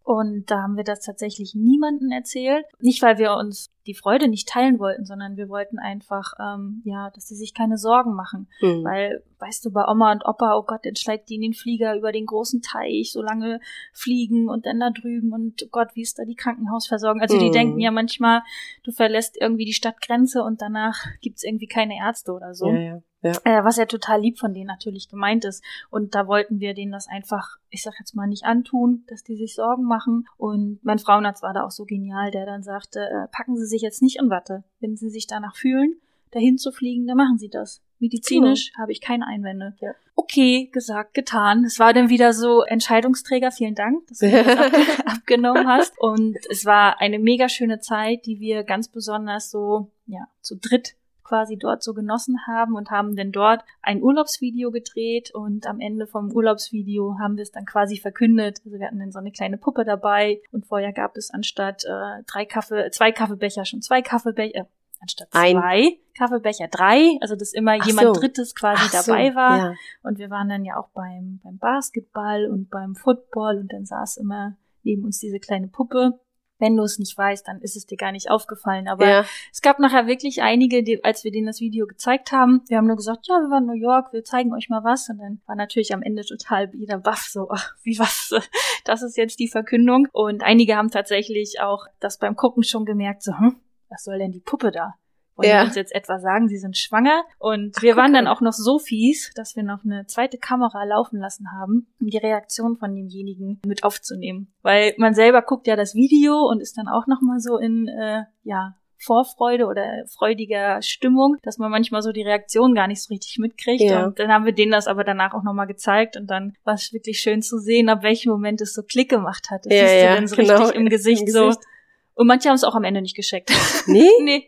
Und 0.04 0.50
da 0.50 0.64
haben 0.64 0.78
wir 0.78 0.84
das 0.84 1.02
tatsächlich 1.02 1.54
niemandem 1.54 2.12
erzählt. 2.12 2.66
Nicht, 2.80 3.02
weil 3.02 3.18
wir 3.18 3.34
uns 3.34 3.70
die 3.88 3.96
Freude 3.96 4.28
nicht 4.28 4.48
teilen 4.48 4.80
wollten, 4.80 5.06
sondern 5.06 5.38
wir 5.38 5.50
wollten 5.50 5.80
einfach, 5.80 6.34
ähm, 6.40 6.82
ja, 6.86 7.10
dass 7.12 7.28
sie 7.28 7.36
sich 7.36 7.54
keine 7.54 7.78
Sorgen 7.78 8.14
machen. 8.14 8.48
Hm. 8.60 8.84
Weil, 8.84 9.24
weißt 9.40 9.66
du, 9.66 9.72
bei 9.72 9.88
Oma 9.88 10.12
und 10.12 10.26
Opa, 10.26 10.56
oh 10.58 10.64
Gott, 10.64 10.82
dann 10.86 10.96
steigt 10.96 11.30
die 11.30 11.36
in 11.36 11.42
den 11.42 11.54
Flieger 11.54 11.96
über 11.96 12.12
den 12.12 12.26
großen 12.26 12.62
Teich, 12.62 13.12
so 13.12 13.22
lange 13.22 13.60
fliegen 13.94 14.50
und 14.50 14.66
dann 14.66 14.80
da 14.80 14.90
drüben 14.92 15.34
und 15.34 15.64
oh 15.64 15.70
Gott, 15.72 15.90
wie 15.96 16.02
ist 16.02 16.20
da 16.20 16.26
die 16.26 16.36
Krankenhausversorgung? 16.36 17.22
Also 17.22 17.40
die 17.40 17.48
Mhm. 17.50 17.54
denken 17.54 17.80
ja 17.80 17.92
manchmal, 17.92 18.42
du 18.84 18.92
verlässt 18.92 19.38
irgendwie 19.40 19.66
die 19.66 19.74
Stadtgrenze 19.74 20.44
und 20.44 20.62
danach 20.62 21.06
gibt's 21.22 21.44
irgendwie 21.44 21.68
keine 21.68 21.98
Ärzte 21.98 22.34
oder 22.34 22.54
so. 22.54 22.70
Ja, 22.70 22.80
ja, 22.80 23.02
ja. 23.24 23.32
Äh, 23.44 23.64
was 23.64 23.78
ja 23.78 23.86
total 23.86 24.20
lieb 24.22 24.40
von 24.40 24.54
denen 24.54 24.66
natürlich 24.68 25.08
gemeint 25.08 25.46
ist. 25.46 25.64
Und 25.90 26.16
da 26.16 26.28
wollten 26.28 26.60
wir 26.60 26.74
denen 26.74 26.92
das 26.92 27.08
einfach, 27.08 27.58
ich 27.70 27.84
sag 27.84 27.94
jetzt 28.00 28.16
mal, 28.16 28.28
nicht 28.28 28.46
antun, 28.46 29.04
dass 29.08 29.24
die 29.24 29.36
sich 29.36 29.54
Sorgen 29.56 29.84
machen. 29.84 30.26
Und 30.38 30.80
mein 30.82 30.98
Frauenarzt 30.98 31.44
war 31.44 31.54
da 31.54 31.64
auch 31.64 31.72
so 31.72 31.86
genial, 31.86 32.32
der 32.32 32.46
dann 32.46 32.64
sagte, 32.64 33.00
äh, 33.00 33.28
packen 33.32 33.56
Sie 33.58 33.68
sich 33.72 33.82
jetzt 33.82 34.04
nicht 34.04 34.20
in 34.20 34.30
Watte. 34.30 34.64
Wenn 34.80 34.96
Sie 34.96 35.10
sich 35.10 35.26
danach 35.26 35.56
fühlen, 35.56 35.96
dahin 36.30 36.60
zu 36.60 36.72
fliegen, 36.72 37.08
dann 37.08 37.18
machen 37.18 37.40
Sie 37.40 37.50
das. 37.50 37.82
Medizinisch 38.00 38.72
habe 38.78 38.92
ich 38.92 39.02
keine 39.02 39.28
Einwände. 39.28 39.76
Ja. 39.80 39.94
Okay, 40.16 40.70
gesagt, 40.72 41.14
getan. 41.14 41.66
Es 41.66 41.80
war 41.80 41.94
dann 41.94 42.10
wieder 42.10 42.34
so 42.34 42.64
Entscheidungsträger, 42.64 43.52
vielen 43.52 43.76
Dank, 43.76 44.08
dass 44.08 44.20
du 44.20 44.32
das 44.32 44.58
ab 45.06 45.22
abgenommen 45.32 45.68
hast. 45.68 45.98
Und 46.00 46.38
es 46.50 46.66
war 46.66 47.00
eine 47.00 47.20
mega 47.20 47.50
schöne 47.50 47.80
Zeit, 47.80 48.26
die 48.26 48.40
wir 48.40 48.64
ganz 48.64 48.88
besonders 48.88 49.50
so, 49.50 49.92
ja, 50.06 50.28
zu 50.42 50.58
dritt 50.58 50.96
quasi 51.32 51.58
dort 51.58 51.82
so 51.82 51.94
genossen 51.94 52.36
haben 52.46 52.76
und 52.76 52.92
haben 52.92 53.16
dann 53.16 53.32
dort 53.32 53.64
ein 53.82 54.04
Urlaubsvideo 54.04 54.70
gedreht 54.70 55.32
und 55.34 55.66
am 55.66 55.80
Ende 55.80 56.06
vom 56.06 56.30
Urlaubsvideo 56.30 57.16
haben 57.22 57.38
wir 57.38 57.44
es 57.44 57.52
dann 57.52 57.66
quasi 57.66 57.96
verkündet. 57.98 58.60
Also 58.66 58.78
wir 58.78 58.86
hatten 58.86 59.00
dann 59.00 59.14
so 59.14 59.20
eine 59.20 59.32
kleine 59.32 59.58
Puppe 59.58 59.86
dabei 59.86 60.42
und 60.52 60.66
vorher 60.66 60.92
gab 60.92 61.16
es 61.16 61.32
anstatt 61.32 61.86
äh, 61.86 62.24
drei 62.28 62.46
Kaffee, 62.46 62.92
zwei 62.92 63.14
Kaffeebecher 63.14 63.64
schon 63.64 63.82
zwei 63.82 64.02
Kaffeebecher, 64.02 64.56
äh, 64.56 64.66
anstatt 65.00 65.30
Ein. 65.32 65.56
zwei 65.56 66.00
Kaffeebecher 66.18 66.68
drei, 66.68 67.18
also 67.22 67.38
dass 67.38 67.54
immer 67.54 67.78
Ach 67.80 67.86
jemand 67.86 68.08
so. 68.08 68.20
Drittes 68.20 68.54
quasi 68.54 68.82
Ach 68.88 68.92
so, 68.92 69.12
dabei 69.14 69.34
war. 69.34 69.58
Ja. 69.58 69.74
Und 70.04 70.20
wir 70.20 70.30
waren 70.30 70.50
dann 70.50 70.66
ja 70.66 70.76
auch 70.76 70.90
beim, 70.90 71.40
beim 71.46 71.58
Basketball 71.60 72.48
und 72.48 72.70
beim 72.70 72.96
Football 72.96 73.60
und 73.60 73.72
dann 73.72 73.86
saß 73.86 74.18
immer 74.18 74.58
neben 74.84 75.06
uns 75.06 75.20
diese 75.20 75.40
kleine 75.40 75.70
Puppe. 75.70 76.20
Wenn 76.62 76.78
du 76.78 76.84
es 76.84 77.00
nicht 77.00 77.18
weißt, 77.18 77.48
dann 77.48 77.60
ist 77.60 77.76
es 77.76 77.86
dir 77.86 77.98
gar 77.98 78.12
nicht 78.14 78.30
aufgefallen. 78.30 78.88
Aber 78.88 79.08
ja. 79.08 79.26
es 79.52 79.62
gab 79.62 79.80
nachher 79.80 80.08
wirklich 80.08 80.42
einige, 80.42 80.84
die, 80.84 81.04
als 81.04 81.24
wir 81.24 81.32
denen 81.32 81.48
das 81.48 81.60
Video 81.60 81.88
gezeigt 81.88 82.32
haben, 82.32 82.62
wir 82.70 82.78
haben 82.78 82.88
nur 82.88 82.96
gesagt, 82.96 83.28
ja, 83.28 83.36
wir 83.36 83.50
waren 83.50 83.64
in 83.64 83.70
New 83.70 83.82
York, 83.82 84.14
wir 84.14 84.24
zeigen 84.24 84.54
euch 84.54 84.70
mal 84.70 84.84
was. 84.84 85.10
Und 85.10 85.18
dann 85.18 85.42
war 85.48 85.56
natürlich 85.56 85.94
am 85.94 86.04
Ende 86.04 86.24
total 86.24 86.70
jeder 86.74 87.00
baff, 87.00 87.28
so, 87.30 87.50
ach, 87.52 87.76
wie 87.84 88.00
was, 88.00 88.34
das 88.86 89.02
ist 89.02 89.18
jetzt 89.18 89.40
die 89.40 89.50
Verkündung. 89.50 90.08
Und 90.14 90.44
einige 90.44 90.78
haben 90.78 90.92
tatsächlich 90.92 91.60
auch 91.60 91.88
das 92.00 92.20
beim 92.20 92.36
Gucken 92.36 92.64
schon 92.64 92.86
gemerkt, 92.86 93.24
so, 93.24 93.38
hm, 93.38 93.58
was 93.90 94.04
soll 94.04 94.20
denn 94.20 94.32
die 94.32 94.40
Puppe 94.40 94.72
da? 94.72 94.96
Wollen 95.42 95.52
Ja. 95.52 95.64
uns 95.64 95.76
jetzt 95.76 95.94
etwa 95.94 96.20
sagen, 96.20 96.48
sie 96.48 96.58
sind 96.58 96.78
schwanger? 96.78 97.24
Und 97.40 97.82
wir 97.82 97.96
waren 97.96 98.14
dann 98.14 98.28
auch 98.28 98.42
noch 98.42 98.54
so 98.54 98.80
fies, 98.80 99.32
dass 99.36 99.56
wir 99.56 99.64
noch 99.64 99.84
eine 99.84 100.06
zweite 100.08 100.38
Kamera 100.38 100.84
laufen 100.84 101.20
lassen 101.20 101.48
haben, 101.52 101.88
um 102.00 102.08
die 102.08 102.18
Reaktion 102.18 102.78
von 102.78 102.96
demjenigen 102.96 103.60
mit 103.66 103.84
aufzunehmen. 103.84 104.54
Weil 104.62 104.94
man 104.98 105.14
selber 105.14 105.42
guckt 105.42 105.68
ja 105.68 105.76
das 105.76 105.96
Video 105.96 106.48
und 106.48 106.62
ist 106.62 106.78
dann 106.78 106.88
auch 106.88 107.08
noch 107.08 107.22
mal 107.22 107.40
so 107.40 107.58
in, 107.58 107.88
äh, 107.88 108.24
ja, 108.44 108.76
Vorfreude 109.04 109.66
oder 109.66 110.04
freudiger 110.16 110.80
Stimmung, 110.84 111.38
dass 111.42 111.58
man 111.58 111.72
manchmal 111.72 112.04
so 112.04 112.12
die 112.12 112.22
Reaktion 112.22 112.76
gar 112.76 112.88
nicht 112.88 113.02
so 113.02 113.12
richtig 113.12 113.40
mitkriegt. 113.40 113.82
Ja. 113.82 114.06
Und 114.06 114.20
dann 114.20 114.32
haben 114.32 114.46
wir 114.46 114.52
denen 114.52 114.72
das 114.72 114.86
aber 114.86 115.04
danach 115.04 115.34
auch 115.34 115.42
nochmal 115.42 115.66
gezeigt 115.66 116.18
und 116.18 116.28
dann 116.28 116.54
war 116.66 116.76
es 116.76 116.94
wirklich 116.94 117.20
schön 117.20 117.42
zu 117.42 117.58
sehen, 117.58 117.90
ab 117.90 118.04
welchem 118.04 118.32
Moment 118.32 118.62
es 118.62 118.76
so 118.76 118.84
Klick 118.84 119.10
gemacht 119.10 119.50
hat. 119.50 119.66
Das 119.66 119.74
Ja, 119.74 119.88
siehst 119.88 120.04
ja, 120.04 120.10
du 120.10 120.16
dann 120.18 120.28
so 120.28 120.36
genau, 120.36 120.58
richtig 120.60 120.76
im 120.76 120.90
Gesicht, 120.90 121.22
im 121.24 121.28
so, 121.30 121.48
Gesicht. 121.48 121.66
Und 122.14 122.28
manche 122.28 122.50
haben 122.50 122.56
es 122.56 122.64
auch 122.64 122.76
am 122.76 122.84
Ende 122.84 123.02
nicht 123.02 123.16
gescheckt. 123.16 123.52
Nee? 123.88 124.08
nee. 124.22 124.48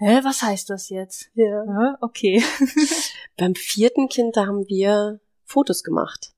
Hä, 0.00 0.20
was 0.24 0.42
heißt 0.42 0.70
das 0.70 0.88
jetzt? 0.88 1.30
Ja. 1.34 1.62
Hä? 1.66 1.94
Okay. 2.00 2.42
Beim 3.36 3.54
vierten 3.54 4.08
Kind, 4.08 4.36
da 4.36 4.46
haben 4.46 4.66
wir 4.66 5.20
Fotos 5.44 5.84
gemacht. 5.84 6.32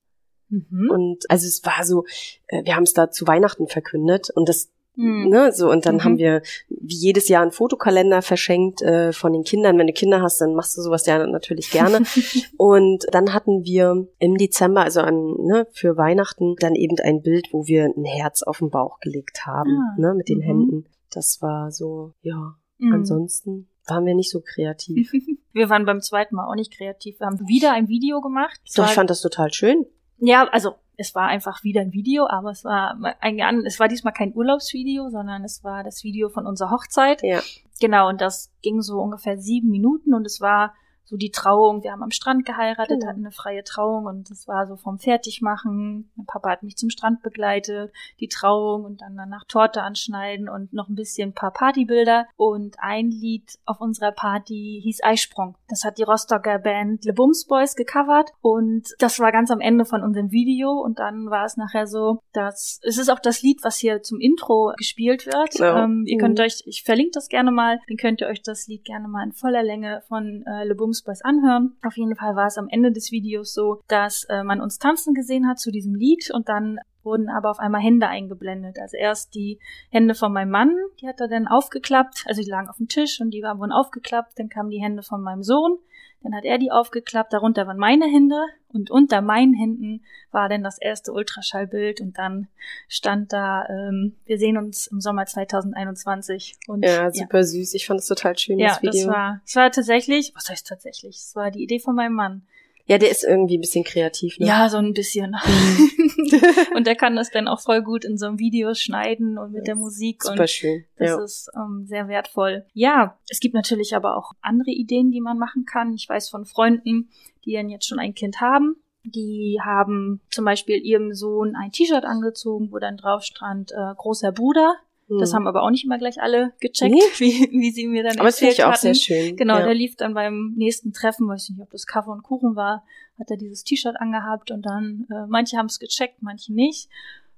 Mhm. 0.49 0.89
Und 0.91 1.23
also 1.31 1.47
es 1.47 1.63
war 1.65 1.83
so, 1.85 2.03
äh, 2.47 2.63
wir 2.65 2.75
haben 2.75 2.83
es 2.83 2.93
da 2.93 3.09
zu 3.09 3.25
Weihnachten 3.25 3.67
verkündet 3.67 4.29
und 4.35 4.49
das 4.49 4.69
Hm. 4.95 5.29
Ne, 5.29 5.51
so 5.51 5.71
und 5.71 5.87
dann 5.87 5.95
Mhm. 5.95 6.03
haben 6.03 6.17
wir 6.19 6.43
wie 6.69 6.93
jedes 6.95 7.27
Jahr 7.27 7.41
einen 7.41 7.49
Fotokalender 7.51 8.21
verschenkt 8.21 8.83
äh, 8.83 9.11
von 9.11 9.33
den 9.33 9.43
Kindern. 9.43 9.79
Wenn 9.79 9.87
du 9.87 9.93
Kinder 9.93 10.21
hast, 10.21 10.39
dann 10.39 10.53
machst 10.53 10.77
du 10.77 10.83
sowas 10.83 11.07
ja 11.07 11.25
natürlich 11.25 11.71
gerne. 11.71 12.01
und 12.57 13.03
dann 13.11 13.33
hatten 13.33 13.63
wir 13.63 14.07
im 14.19 14.37
Dezember, 14.37 14.81
also 14.83 14.99
an 15.01 15.33
ne, 15.39 15.65
für 15.71 15.97
Weihnachten, 15.97 16.55
dann 16.59 16.75
eben 16.75 16.95
ein 17.03 17.23
Bild, 17.23 17.47
wo 17.51 17.65
wir 17.65 17.85
ein 17.85 18.05
Herz 18.05 18.43
auf 18.43 18.59
den 18.59 18.69
Bauch 18.69 18.99
gelegt 18.99 19.47
haben, 19.47 19.71
Ah. 19.71 19.95
ne, 19.99 20.13
mit 20.13 20.29
den 20.29 20.37
Mhm. 20.37 20.43
Händen. 20.43 20.85
Das 21.09 21.41
war 21.41 21.71
so, 21.71 22.13
ja. 22.21 22.53
Mhm. 22.83 22.93
Ansonsten 22.93 23.69
waren 23.87 24.05
wir 24.05 24.15
nicht 24.15 24.29
so 24.29 24.41
kreativ. 24.41 25.11
Wir 25.53 25.69
waren 25.69 25.85
beim 25.85 26.01
zweiten 26.01 26.35
Mal 26.35 26.47
auch 26.47 26.55
nicht 26.55 26.75
kreativ. 26.75 27.19
Wir 27.19 27.27
haben 27.27 27.47
wieder 27.47 27.73
ein 27.73 27.87
Video 27.87 28.21
gemacht. 28.21 28.59
Doch, 28.75 28.87
ich 28.87 28.95
fand 28.95 29.11
das 29.11 29.21
total 29.21 29.53
schön. 29.53 29.85
Ja, 30.17 30.47
also 30.47 30.73
es 30.97 31.13
war 31.13 31.27
einfach 31.27 31.63
wieder 31.63 31.81
ein 31.81 31.93
Video, 31.93 32.27
aber 32.27 32.49
es 32.49 32.63
war 32.63 32.97
ein, 33.19 33.63
es 33.65 33.79
war 33.79 33.87
diesmal 33.87 34.13
kein 34.13 34.33
Urlaubsvideo, 34.33 35.09
sondern 35.09 35.43
es 35.43 35.63
war 35.63 35.83
das 35.83 36.03
Video 36.03 36.29
von 36.29 36.47
unserer 36.47 36.71
Hochzeit. 36.71 37.21
Ja. 37.21 37.41
Genau, 37.79 38.09
und 38.09 38.19
das 38.19 38.51
ging 38.63 38.81
so 38.81 38.99
ungefähr 38.99 39.37
sieben 39.37 39.69
Minuten 39.69 40.15
und 40.15 40.25
es 40.25 40.41
war 40.41 40.73
so 41.05 41.17
die 41.17 41.31
Trauung. 41.31 41.83
Wir 41.83 41.91
haben 41.91 42.03
am 42.03 42.11
Strand 42.11 42.45
geheiratet, 42.45 42.99
Genau. 42.99 43.07
hatten 43.07 43.19
eine 43.25 43.31
freie 43.31 43.63
Trauung 43.63 44.05
und 44.05 44.29
es 44.31 44.47
war 44.47 44.67
so 44.67 44.75
vom 44.77 44.97
Fertigmachen. 44.99 46.11
Mein 46.15 46.25
Papa 46.25 46.49
hat 46.49 46.63
mich 46.63 46.77
zum 46.77 46.89
Strand 46.89 47.21
begleitet, 47.21 47.91
die 48.19 48.27
Trauung 48.27 48.85
und 48.85 49.01
dann 49.01 49.15
danach 49.15 49.43
Torte 49.47 49.81
anschneiden 49.83 50.49
und 50.49 50.73
noch 50.73 50.89
ein 50.89 50.95
bisschen 50.95 51.29
ein 51.29 51.33
paar 51.33 51.51
Partybilder. 51.51 52.27
Und 52.35 52.75
ein 52.79 53.09
Lied 53.09 53.57
auf 53.65 53.81
unserer 53.81 54.11
Party 54.11 54.79
hieß 54.83 54.99
Eisprung. 55.03 55.55
Das 55.69 55.83
hat 55.83 55.97
die 55.97 56.03
Rostocker 56.03 56.59
Band 56.59 57.05
Le 57.05 57.13
Bums 57.13 57.45
Boys 57.45 57.75
gecovert 57.75 58.31
und 58.41 58.87
das 58.99 59.19
war 59.19 59.31
ganz 59.31 59.51
am 59.51 59.59
Ende 59.59 59.85
von 59.85 60.03
unserem 60.03 60.31
Video 60.31 60.71
und 60.71 60.99
dann 60.99 61.29
war 61.29 61.45
es 61.45 61.57
nachher 61.57 61.87
so, 61.87 62.19
dass 62.33 62.79
es 62.83 62.97
ist 62.97 63.09
auch 63.09 63.19
das 63.19 63.41
Lied, 63.41 63.63
was 63.63 63.77
hier 63.77 64.01
zum 64.01 64.19
Intro 64.19 64.73
gespielt 64.77 65.25
wird. 65.25 65.55
Ja. 65.59 65.83
Ähm, 65.83 66.03
ihr 66.05 66.17
könnt 66.17 66.37
Mhm. 66.39 66.45
euch, 66.45 66.63
ich 66.65 66.83
verlinke 66.83 67.11
das 67.13 67.27
gerne 67.29 67.51
mal, 67.51 67.79
dann 67.87 67.97
könnt 67.97 68.21
ihr 68.21 68.27
euch 68.27 68.41
das 68.41 68.67
Lied 68.67 68.85
gerne 68.85 69.07
mal 69.07 69.23
in 69.23 69.31
voller 69.33 69.63
Länge 69.63 70.01
von 70.07 70.43
äh, 70.47 70.63
Le 70.65 70.75
Bums 70.75 70.92
Boys 71.01 71.21
anhören. 71.23 71.75
Auf 71.83 71.97
jeden 71.97 72.15
Fall 72.15 72.35
war 72.35 72.47
es 72.47 72.57
am 72.57 72.67
Ende 72.69 72.91
des 72.91 73.11
Videos 73.11 73.53
so, 73.53 73.81
dass 73.87 74.25
äh, 74.29 74.43
man 74.43 74.61
uns 74.61 74.77
tanzen 74.77 75.13
gesehen 75.13 75.47
hat 75.47 75.59
zu 75.59 75.71
diesem 75.71 75.95
Lied 75.95 76.29
und 76.31 76.49
dann 76.49 76.79
wurden 77.03 77.29
aber 77.29 77.51
auf 77.51 77.59
einmal 77.59 77.81
Hände 77.81 78.07
eingeblendet. 78.07 78.77
Also 78.79 78.97
erst 78.97 79.35
die 79.35 79.59
Hände 79.89 80.15
von 80.15 80.31
meinem 80.31 80.51
Mann, 80.51 80.75
die 81.01 81.07
hat 81.07 81.19
er 81.19 81.27
dann 81.27 81.47
aufgeklappt, 81.47 82.23
also 82.27 82.41
die 82.41 82.49
lagen 82.49 82.69
auf 82.69 82.77
dem 82.77 82.87
Tisch 82.87 83.19
und 83.19 83.31
die 83.31 83.41
wurden 83.41 83.71
aufgeklappt, 83.71 84.39
dann 84.39 84.49
kamen 84.49 84.69
die 84.69 84.81
Hände 84.81 85.03
von 85.03 85.21
meinem 85.21 85.43
Sohn, 85.43 85.77
dann 86.23 86.33
hat 86.33 86.45
er 86.45 86.57
die 86.57 86.71
aufgeklappt, 86.71 87.33
darunter 87.33 87.67
waren 87.67 87.77
meine 87.77 88.05
Hände 88.05 88.35
und 88.69 88.89
unter 88.89 89.21
meinen 89.21 89.53
Händen 89.53 90.03
war 90.31 90.49
dann 90.49 90.63
das 90.63 90.79
erste 90.79 91.11
Ultraschallbild 91.11 92.01
und 92.01 92.17
dann 92.17 92.47
stand 92.87 93.33
da, 93.33 93.67
ähm, 93.69 94.15
wir 94.25 94.37
sehen 94.37 94.57
uns 94.57 94.87
im 94.87 95.01
Sommer 95.01 95.25
2021 95.25 96.55
und 96.67 96.83
Ja, 96.83 97.11
super 97.11 97.43
süß. 97.43 97.73
Ich 97.73 97.85
fand 97.85 97.99
es 97.99 98.07
total 98.07 98.37
schön, 98.37 98.57
ja, 98.57 98.69
das 98.69 98.81
Video. 98.81 99.07
das 99.07 99.07
war, 99.07 99.41
das 99.45 99.55
war 99.55 99.71
tatsächlich, 99.71 100.31
was 100.33 100.49
heißt 100.49 100.65
tatsächlich? 100.67 101.17
Es 101.17 101.35
war 101.35 101.51
die 101.51 101.61
Idee 101.61 101.79
von 101.79 101.95
meinem 101.95 102.13
Mann. 102.13 102.43
Ja, 102.85 102.97
der 102.97 103.11
ist 103.11 103.23
irgendwie 103.23 103.57
ein 103.57 103.61
bisschen 103.61 103.83
kreativ, 103.83 104.39
ne? 104.39 104.47
Ja, 104.47 104.69
so 104.69 104.77
ein 104.77 104.93
bisschen. 104.93 105.35
und 106.75 106.85
der 106.87 106.95
kann 106.95 107.15
das 107.15 107.29
dann 107.31 107.47
auch 107.47 107.61
voll 107.61 107.81
gut 107.81 108.03
in 108.05 108.17
so 108.17 108.25
einem 108.25 108.39
Video 108.39 108.73
schneiden 108.73 109.37
und 109.37 109.53
mit 109.53 109.67
der 109.67 109.75
Musik 109.75 110.23
Super 110.23 110.41
und 110.41 110.49
schön. 110.49 110.85
das 110.97 111.09
Ja. 111.09 111.23
ist 111.23 111.49
ähm, 111.55 111.85
sehr 111.85 112.07
wertvoll. 112.07 112.65
Ja, 112.73 113.17
es 113.29 113.39
gibt 113.39 113.53
natürlich 113.55 113.95
aber 113.95 114.17
auch 114.17 114.33
andere 114.41 114.71
Ideen, 114.71 115.11
die 115.11 115.21
man 115.21 115.37
machen 115.37 115.65
kann. 115.65 115.93
Ich 115.93 116.07
weiß 116.09 116.29
von 116.29 116.45
Freunden, 116.45 117.09
die 117.45 117.53
dann 117.53 117.69
jetzt 117.69 117.87
schon 117.87 117.99
ein 117.99 118.13
Kind 118.13 118.41
haben. 118.41 118.75
Die 119.05 119.59
haben 119.63 120.21
zum 120.29 120.45
Beispiel 120.45 120.77
ihrem 120.77 121.13
Sohn 121.13 121.55
ein 121.55 121.71
T-Shirt 121.71 122.05
angezogen, 122.05 122.71
wo 122.71 122.79
dann 122.79 122.97
drauf 122.97 123.23
stand, 123.23 123.71
äh, 123.71 123.93
großer 123.97 124.31
Bruder. 124.31 124.75
Das 125.19 125.31
Mhm. 125.31 125.35
haben 125.37 125.47
aber 125.47 125.63
auch 125.63 125.69
nicht 125.69 125.83
immer 125.85 125.97
gleich 125.97 126.21
alle 126.21 126.53
gecheckt, 126.59 126.93
Nee. 126.93 127.01
wie, 127.17 127.49
wie 127.51 127.71
sie 127.71 127.87
mir 127.87 128.03
dann 128.03 128.17
Aber 128.19 128.29
das 128.29 128.39
finde 128.39 128.51
erzählt 128.51 128.59
ich 128.59 128.63
auch 128.65 128.71
hatten. 128.73 128.93
sehr 128.93 128.95
schön. 128.95 129.35
Genau, 129.35 129.57
ja. 129.59 129.65
der 129.65 129.73
lief 129.73 129.95
dann 129.95 130.13
beim 130.13 130.53
nächsten 130.57 130.93
Treffen, 130.93 131.27
weiß 131.27 131.49
nicht, 131.49 131.61
ob 131.61 131.69
das 131.71 131.85
Kaffee 131.85 132.11
und 132.11 132.23
Kuchen 132.23 132.55
war, 132.55 132.83
hat 133.19 133.29
er 133.31 133.37
dieses 133.37 133.63
T-Shirt 133.63 133.95
angehabt 133.99 134.51
und 134.51 134.65
dann, 134.65 135.05
äh, 135.11 135.25
manche 135.27 135.57
haben 135.57 135.67
es 135.67 135.79
gecheckt, 135.79 136.21
manche 136.21 136.53
nicht. 136.53 136.89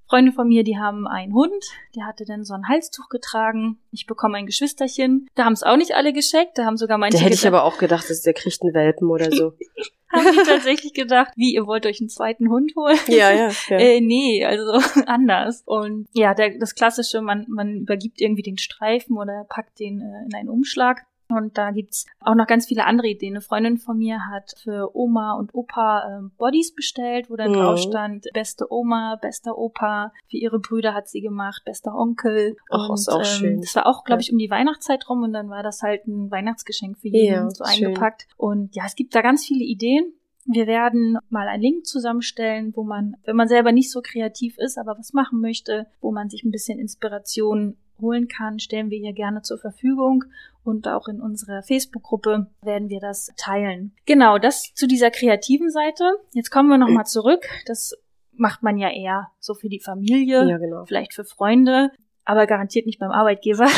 Freunde 0.08 0.32
von 0.32 0.48
mir, 0.48 0.64
die 0.64 0.78
haben 0.78 1.08
einen 1.08 1.34
Hund, 1.34 1.66
der 1.96 2.06
hatte 2.06 2.26
dann 2.26 2.44
so 2.46 2.54
ein 2.54 2.68
Halstuch 2.70 3.10
getragen. 3.10 3.80
Ich 3.92 4.06
bekomme 4.06 4.38
ein 4.38 4.46
Geschwisterchen. 4.46 5.28
Da 5.34 5.46
haben 5.46 5.54
es 5.54 5.64
auch 5.64 5.78
nicht 5.78 5.96
alle 5.96 6.14
gecheckt, 6.14 6.60
da 6.60 6.66
haben 6.66 6.78
sogar 6.78 7.00
manche 7.00 7.18
Da 7.18 7.24
hätte 7.24 7.34
ich 7.34 7.48
aber 7.48 7.64
auch 7.64 7.80
gedacht, 7.80 8.08
dass 8.10 8.22
der 8.22 8.34
kriegt 8.36 8.62
einen 8.62 8.76
Welpen 8.76 9.10
oder 9.10 9.32
so. 9.32 9.54
haben 10.12 10.32
die 10.32 10.44
tatsächlich 10.44 10.94
gedacht, 10.94 11.34
wie, 11.36 11.54
ihr 11.54 11.66
wollt 11.66 11.86
euch 11.86 12.00
einen 12.00 12.10
zweiten 12.10 12.50
Hund 12.50 12.74
holen? 12.76 12.98
ja, 13.08 13.32
ja. 13.32 13.50
ja. 13.70 13.78
Äh, 13.86 14.02
nee, 14.02 14.46
also 14.46 14.80
anders. 15.06 15.64
Und 15.66 16.08
ja, 16.14 16.34
der, 16.34 16.58
das 16.58 16.76
Klassische, 16.76 17.22
man, 17.22 17.46
man 17.50 17.82
übergibt 17.82 18.22
irgendwie 18.22 18.44
den 18.44 18.58
Streifen 18.58 19.18
oder 19.18 19.46
packt 19.48 19.80
den 19.80 20.02
äh, 20.02 20.26
in 20.26 20.36
einen 20.36 20.50
Umschlag. 20.50 21.06
Und 21.30 21.58
da 21.58 21.72
gibt's 21.72 22.06
auch 22.20 22.36
noch 22.36 22.46
ganz 22.48 22.68
viele 22.68 22.86
andere 22.86 23.08
Ideen. 23.08 23.34
Eine 23.34 23.42
Freundin 23.42 23.78
von 23.78 23.98
mir 23.98 24.20
hat 24.32 24.54
für 24.62 24.96
Oma 24.96 25.34
und 25.34 25.54
Opa 25.56 26.18
ähm, 26.20 26.32
Bodies 26.38 26.74
bestellt, 26.76 27.30
wo 27.30 27.36
dann 27.36 27.52
Mhm. 27.52 27.56
drauf 27.56 27.80
stand, 27.80 28.26
beste 28.34 28.72
Oma, 28.72 29.18
bester 29.22 29.58
Opa. 29.58 30.12
Für 30.30 30.38
ihre 30.38 30.60
Brüder 30.60 30.94
hat 30.94 31.08
sie 31.08 31.22
gemacht, 31.22 31.64
bester 31.66 31.96
Onkel. 31.96 32.56
Ach, 32.70 32.90
und 32.90 32.96
ist 32.96 33.10
auch 33.10 33.24
schön. 33.26 33.62
das 33.62 33.76
war 33.76 33.88
auch, 33.88 34.04
glaube 34.04 34.22
ich, 34.22 34.32
um 34.32 34.38
die 34.38 34.50
Weihnachtszeit 34.50 35.10
rum 35.10 35.24
und 35.24 35.34
dann 35.34 35.50
war 35.50 35.64
das 35.64 35.82
halt 35.82 36.06
ein 36.08 36.30
Weihnachtsgeschenk 36.30 36.98
für 37.00 37.08
jeden 37.08 37.26
Ja, 37.34 37.50
so 37.50 37.66
schön. 37.66 37.88
eingepackt. 37.88 38.28
Und 38.38 38.76
ja, 38.76 38.84
es 38.86 38.96
gibt 38.96 39.16
da 39.16 39.22
ganz 39.22 39.46
viele 39.46 39.64
Ideen. 39.64 40.14
Wir 40.48 40.68
werden 40.68 41.18
mal 41.30 41.48
einen 41.48 41.64
Link 41.64 41.88
zusammenstellen, 41.88 42.72
wo 42.76 42.84
man, 42.84 43.16
wenn 43.26 43.36
man 43.36 43.48
selber 43.48 43.72
nicht 43.72 43.90
so 43.92 44.02
kreativ 44.04 44.60
ist, 44.60 44.78
aber 44.78 44.96
was 45.00 45.12
machen 45.12 45.42
möchte, 45.42 45.88
wo 46.02 46.12
man 46.12 46.30
sich 46.30 46.44
ein 46.44 46.52
bisschen 46.52 46.78
Inspiration 46.78 47.78
holen 48.00 48.28
kann, 48.28 48.60
stellen 48.60 48.90
wir 48.90 49.00
hier 49.00 49.14
gerne 49.14 49.42
zur 49.42 49.58
Verfügung. 49.58 50.26
Und 50.64 50.88
auch 50.88 51.08
in 51.08 51.22
unserer 51.22 51.62
Facebook-Gruppe 51.62 52.48
werden 52.62 52.90
wir 52.90 53.00
das 53.00 53.32
teilen. 53.38 53.94
Genau, 54.06 54.40
das 54.40 54.74
zu 54.74 54.88
dieser 54.88 55.12
kreativen 55.12 55.70
Seite. 55.70 56.04
Jetzt 56.34 56.50
kommen 56.50 56.70
wir 56.70 56.78
nochmal 56.78 57.06
zurück. 57.06 57.46
Das 57.68 57.94
macht 58.38 58.64
man 58.64 58.78
ja 58.78 58.90
eher 58.90 59.32
so 59.40 59.54
für 59.54 59.70
die 59.70 59.80
Familie, 59.80 60.48
ja, 60.48 60.58
genau. 60.58 60.86
vielleicht 60.86 61.14
für 61.14 61.24
Freunde, 61.24 61.92
aber 62.26 62.48
garantiert 62.48 62.86
nicht 62.86 63.00
beim 63.00 63.12
Arbeitgeber. 63.12 63.68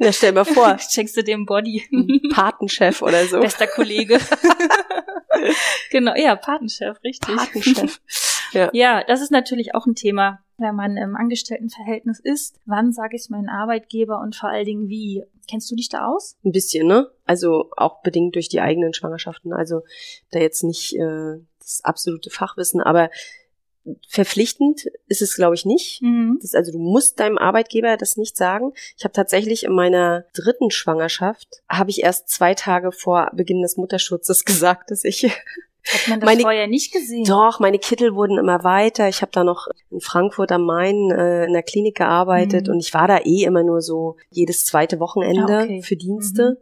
Ja, 0.00 0.10
stell 0.10 0.32
mal 0.32 0.44
vor, 0.44 0.78
Schenkst 0.90 1.16
du 1.18 1.22
dem 1.22 1.44
Body. 1.44 1.82
Patenchef 2.32 3.02
oder 3.02 3.26
so. 3.26 3.40
Bester 3.40 3.66
Kollege. 3.66 4.18
genau, 5.90 6.14
ja, 6.16 6.34
Patenchef, 6.34 6.96
richtig. 7.04 7.36
Patenchef. 7.36 8.00
Ja. 8.56 8.70
Ja, 8.72 9.04
das 9.04 9.20
ist 9.20 9.30
natürlich 9.30 9.74
auch 9.74 9.86
ein 9.86 9.94
Thema, 9.94 10.40
wenn 10.58 10.74
man 10.74 10.96
im 10.96 11.16
Angestelltenverhältnis 11.16 12.20
ist. 12.20 12.58
Wann 12.64 12.92
sage 12.92 13.16
ich 13.16 13.22
es 13.22 13.30
meinem 13.30 13.48
Arbeitgeber 13.48 14.20
und 14.20 14.34
vor 14.34 14.48
allen 14.48 14.64
Dingen 14.64 14.88
wie? 14.88 15.24
Kennst 15.48 15.70
du 15.70 15.76
dich 15.76 15.88
da 15.88 16.06
aus? 16.08 16.36
Ein 16.44 16.52
bisschen, 16.52 16.88
ne? 16.88 17.08
Also 17.24 17.70
auch 17.76 18.02
bedingt 18.02 18.34
durch 18.34 18.48
die 18.48 18.60
eigenen 18.60 18.94
Schwangerschaften. 18.94 19.52
Also 19.52 19.82
da 20.32 20.40
jetzt 20.40 20.64
nicht 20.64 20.96
äh, 20.96 21.38
das 21.60 21.80
absolute 21.84 22.30
Fachwissen, 22.30 22.80
aber 22.80 23.10
verpflichtend 24.08 24.86
ist 25.06 25.22
es, 25.22 25.36
glaube 25.36 25.54
ich, 25.54 25.64
nicht. 25.64 26.02
Mhm. 26.02 26.38
Das, 26.40 26.54
also 26.54 26.72
du 26.72 26.78
musst 26.78 27.20
deinem 27.20 27.38
Arbeitgeber 27.38 27.96
das 27.96 28.16
nicht 28.16 28.36
sagen. 28.36 28.72
Ich 28.96 29.04
habe 29.04 29.12
tatsächlich 29.12 29.64
in 29.64 29.72
meiner 29.72 30.24
dritten 30.34 30.70
Schwangerschaft, 30.70 31.62
habe 31.68 31.90
ich 31.90 32.02
erst 32.02 32.28
zwei 32.28 32.54
Tage 32.54 32.92
vor 32.92 33.30
Beginn 33.34 33.62
des 33.62 33.76
Mutterschutzes 33.76 34.44
gesagt, 34.44 34.90
dass 34.90 35.04
ich 35.04 35.30
Hat 35.86 36.08
man 36.08 36.20
das 36.20 36.26
Meine- 36.26 36.42
vorher 36.42 36.66
nicht 36.66 36.92
gesehen? 36.92 37.24
Doch, 37.24 37.60
meine 37.60 37.78
Kittel 37.78 38.14
wurden 38.14 38.38
immer 38.38 38.64
weiter. 38.64 39.08
Ich 39.08 39.22
habe 39.22 39.32
da 39.32 39.44
noch 39.44 39.68
in 39.90 40.00
Frankfurt 40.00 40.50
am 40.52 40.64
Main 40.64 41.10
äh, 41.10 41.44
in 41.46 41.52
der 41.52 41.62
Klinik 41.62 41.96
gearbeitet 41.96 42.66
Mhm. 42.66 42.74
und 42.74 42.80
ich 42.80 42.92
war 42.92 43.06
da 43.08 43.18
eh 43.18 43.44
immer 43.44 43.62
nur 43.62 43.80
so 43.80 44.16
jedes 44.30 44.64
zweite 44.64 44.98
Wochenende 45.00 45.58
Ah, 45.58 45.62
okay. 45.64 45.82
für 45.82 45.96
Dienste. 45.96 46.60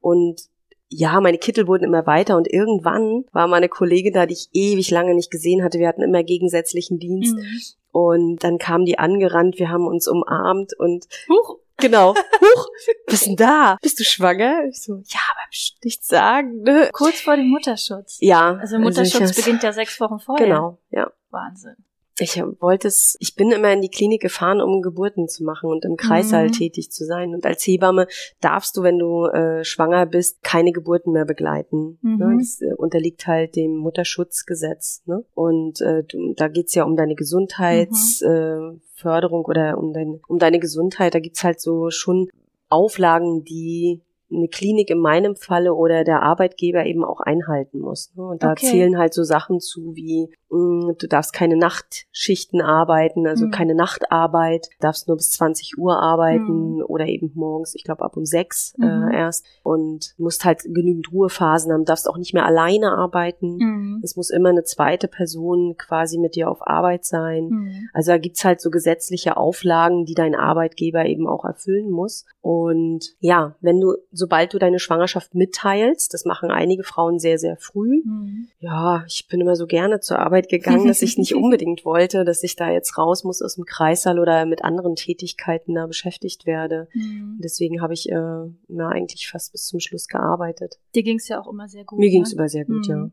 Und 0.00 0.42
ja, 0.88 1.20
meine 1.20 1.38
Kittel 1.38 1.66
wurden 1.66 1.84
immer 1.84 2.06
weiter 2.06 2.36
und 2.36 2.46
irgendwann 2.52 3.24
war 3.32 3.48
meine 3.48 3.68
Kollegin 3.68 4.12
da, 4.12 4.26
die 4.26 4.34
ich 4.34 4.48
ewig 4.52 4.90
lange 4.90 5.14
nicht 5.14 5.30
gesehen 5.30 5.64
hatte. 5.64 5.78
Wir 5.78 5.88
hatten 5.88 6.02
immer 6.02 6.22
gegensätzlichen 6.22 6.98
Dienst 7.00 7.34
Mhm. 7.34 7.60
und 7.92 8.44
dann 8.44 8.58
kam 8.58 8.84
die 8.84 8.98
angerannt, 8.98 9.58
wir 9.58 9.68
haben 9.70 9.86
uns 9.86 10.06
umarmt 10.06 10.78
und 10.78 11.06
Huch. 11.28 11.58
Genau, 11.78 12.14
huch, 12.40 12.66
was 13.06 13.20
denn 13.24 13.36
da? 13.36 13.76
Bist 13.82 13.98
du 14.00 14.04
schwanger? 14.04 14.64
Ich 14.68 14.82
so, 14.82 15.02
ja, 15.06 15.20
aber 15.32 15.50
pst, 15.50 15.84
nichts 15.84 16.06
sagen, 16.08 16.62
ne? 16.62 16.90
Kurz 16.92 17.20
vor 17.20 17.36
dem 17.36 17.48
Mutterschutz. 17.48 18.18
Ja. 18.20 18.56
Also 18.56 18.78
Mutterschutz 18.78 19.30
ich- 19.30 19.36
beginnt 19.36 19.62
ja 19.62 19.72
sechs 19.72 19.98
Wochen 20.00 20.18
vorher. 20.18 20.46
Genau, 20.46 20.78
ja. 20.90 21.10
Wahnsinn. 21.30 21.76
Ich 22.18 22.42
wollte 22.60 22.88
es, 22.88 23.14
ich 23.20 23.34
bin 23.34 23.52
immer 23.52 23.70
in 23.72 23.82
die 23.82 23.90
Klinik 23.90 24.22
gefahren, 24.22 24.62
um 24.62 24.80
Geburten 24.80 25.28
zu 25.28 25.44
machen 25.44 25.70
und 25.70 25.84
im 25.84 25.96
Kreissaal 25.96 26.46
Mhm. 26.46 26.52
tätig 26.52 26.90
zu 26.90 27.04
sein. 27.04 27.34
Und 27.34 27.44
als 27.44 27.66
Hebamme 27.66 28.06
darfst 28.40 28.76
du, 28.76 28.82
wenn 28.82 28.98
du 28.98 29.26
äh, 29.26 29.64
schwanger 29.64 30.06
bist, 30.06 30.42
keine 30.42 30.72
Geburten 30.72 31.12
mehr 31.12 31.26
begleiten. 31.26 31.98
Mhm. 32.00 32.16
Ne? 32.16 32.36
Das 32.38 32.60
äh, 32.62 32.72
unterliegt 32.74 33.26
halt 33.26 33.54
dem 33.54 33.76
Mutterschutzgesetz. 33.76 35.02
Ne? 35.04 35.24
Und 35.34 35.82
äh, 35.82 36.04
du, 36.04 36.32
da 36.34 36.48
geht's 36.48 36.74
ja 36.74 36.84
um 36.84 36.96
deine 36.96 37.16
Gesundheitsförderung 37.16 38.76
äh, 38.76 38.80
Förderung 38.94 39.44
oder 39.44 39.76
um, 39.76 39.92
dein, 39.92 40.20
um 40.26 40.38
deine 40.38 40.58
Gesundheit. 40.58 41.14
Da 41.14 41.20
gibt's 41.20 41.44
halt 41.44 41.60
so 41.60 41.90
schon 41.90 42.28
Auflagen, 42.70 43.44
die 43.44 44.00
eine 44.30 44.48
Klinik 44.48 44.90
in 44.90 44.98
meinem 44.98 45.36
Falle 45.36 45.74
oder 45.74 46.02
der 46.04 46.22
Arbeitgeber 46.22 46.84
eben 46.84 47.04
auch 47.04 47.20
einhalten 47.20 47.78
muss. 47.80 48.12
Ne? 48.16 48.24
Und 48.26 48.42
da 48.42 48.52
Okay. 48.52 48.66
zählen 48.66 48.98
halt 48.98 49.14
so 49.14 49.22
Sachen 49.22 49.60
zu 49.60 49.94
wie, 49.94 50.28
mh, 50.50 50.94
du 50.98 51.06
darfst 51.08 51.32
keine 51.32 51.56
Nachtschichten 51.56 52.60
arbeiten, 52.60 53.26
also 53.26 53.46
Mhm. 53.46 53.50
keine 53.50 53.74
Nachtarbeit, 53.74 54.68
darfst 54.80 55.08
nur 55.08 55.16
bis 55.16 55.30
20 55.32 55.78
Uhr 55.78 56.00
arbeiten 56.02 56.82
oder 56.82 57.06
eben 57.06 57.30
morgens, 57.34 57.74
ich 57.74 57.84
glaube 57.84 58.04
ab 58.04 58.16
um 58.16 58.24
sechs 58.24 58.74
Mhm. 58.78 59.08
äh, 59.12 59.16
erst 59.16 59.44
und 59.62 60.14
musst 60.18 60.44
halt 60.44 60.62
genügend 60.64 61.12
Ruhephasen 61.12 61.72
haben, 61.72 61.84
darfst 61.84 62.08
auch 62.08 62.18
nicht 62.18 62.34
mehr 62.34 62.46
alleine 62.46 62.92
arbeiten. 62.92 63.56
Mhm. 63.58 64.00
Es 64.02 64.16
muss 64.16 64.30
immer 64.30 64.48
eine 64.50 64.64
zweite 64.64 65.08
Person 65.08 65.76
quasi 65.76 66.18
mit 66.18 66.34
dir 66.34 66.50
auf 66.50 66.66
Arbeit 66.66 67.04
sein. 67.04 67.48
Mhm. 67.48 67.88
Also 67.92 68.12
da 68.12 68.18
gibt's 68.18 68.44
halt 68.44 68.60
so 68.60 68.70
gesetzliche 68.70 69.36
Auflagen, 69.36 70.04
die 70.04 70.14
dein 70.14 70.34
Arbeitgeber 70.34 71.06
eben 71.06 71.26
auch 71.28 71.44
erfüllen 71.44 71.90
muss. 71.90 72.24
Und 72.40 73.14
ja, 73.20 73.56
wenn 73.60 73.80
du, 73.80 73.94
sobald 74.16 74.54
du 74.54 74.58
deine 74.58 74.78
Schwangerschaft 74.78 75.34
mitteilst, 75.34 76.12
das 76.14 76.24
machen 76.24 76.50
einige 76.50 76.82
Frauen 76.82 77.18
sehr, 77.18 77.38
sehr 77.38 77.56
früh. 77.56 78.02
Mhm. 78.04 78.48
Ja, 78.58 79.04
ich 79.06 79.28
bin 79.28 79.40
immer 79.40 79.56
so 79.56 79.66
gerne 79.66 80.00
zur 80.00 80.18
Arbeit 80.18 80.48
gegangen, 80.48 80.86
dass 80.86 81.02
ich 81.02 81.18
nicht 81.18 81.34
unbedingt 81.36 81.84
wollte, 81.84 82.24
dass 82.24 82.42
ich 82.42 82.56
da 82.56 82.70
jetzt 82.70 82.98
raus 82.98 83.24
muss 83.24 83.42
aus 83.42 83.56
dem 83.56 83.64
Kreissaal 83.64 84.18
oder 84.18 84.46
mit 84.46 84.64
anderen 84.64 84.96
Tätigkeiten 84.96 85.74
da 85.74 85.86
beschäftigt 85.86 86.46
werde. 86.46 86.88
Mhm. 86.94 87.38
Deswegen 87.42 87.82
habe 87.82 87.94
ich 87.94 88.10
äh, 88.10 88.14
ja 88.14 88.88
eigentlich 88.88 89.28
fast 89.28 89.52
bis 89.52 89.66
zum 89.66 89.80
Schluss 89.80 90.08
gearbeitet. 90.08 90.78
Dir 90.94 91.02
ging's 91.02 91.28
ja 91.28 91.40
auch 91.40 91.48
immer 91.48 91.68
sehr 91.68 91.84
gut. 91.84 91.98
Mir 91.98 92.10
ne? 92.10 92.24
immer 92.32 92.48
sehr 92.48 92.64
gut, 92.64 92.88
Mhm. 92.88 92.92
ja. 92.92 93.10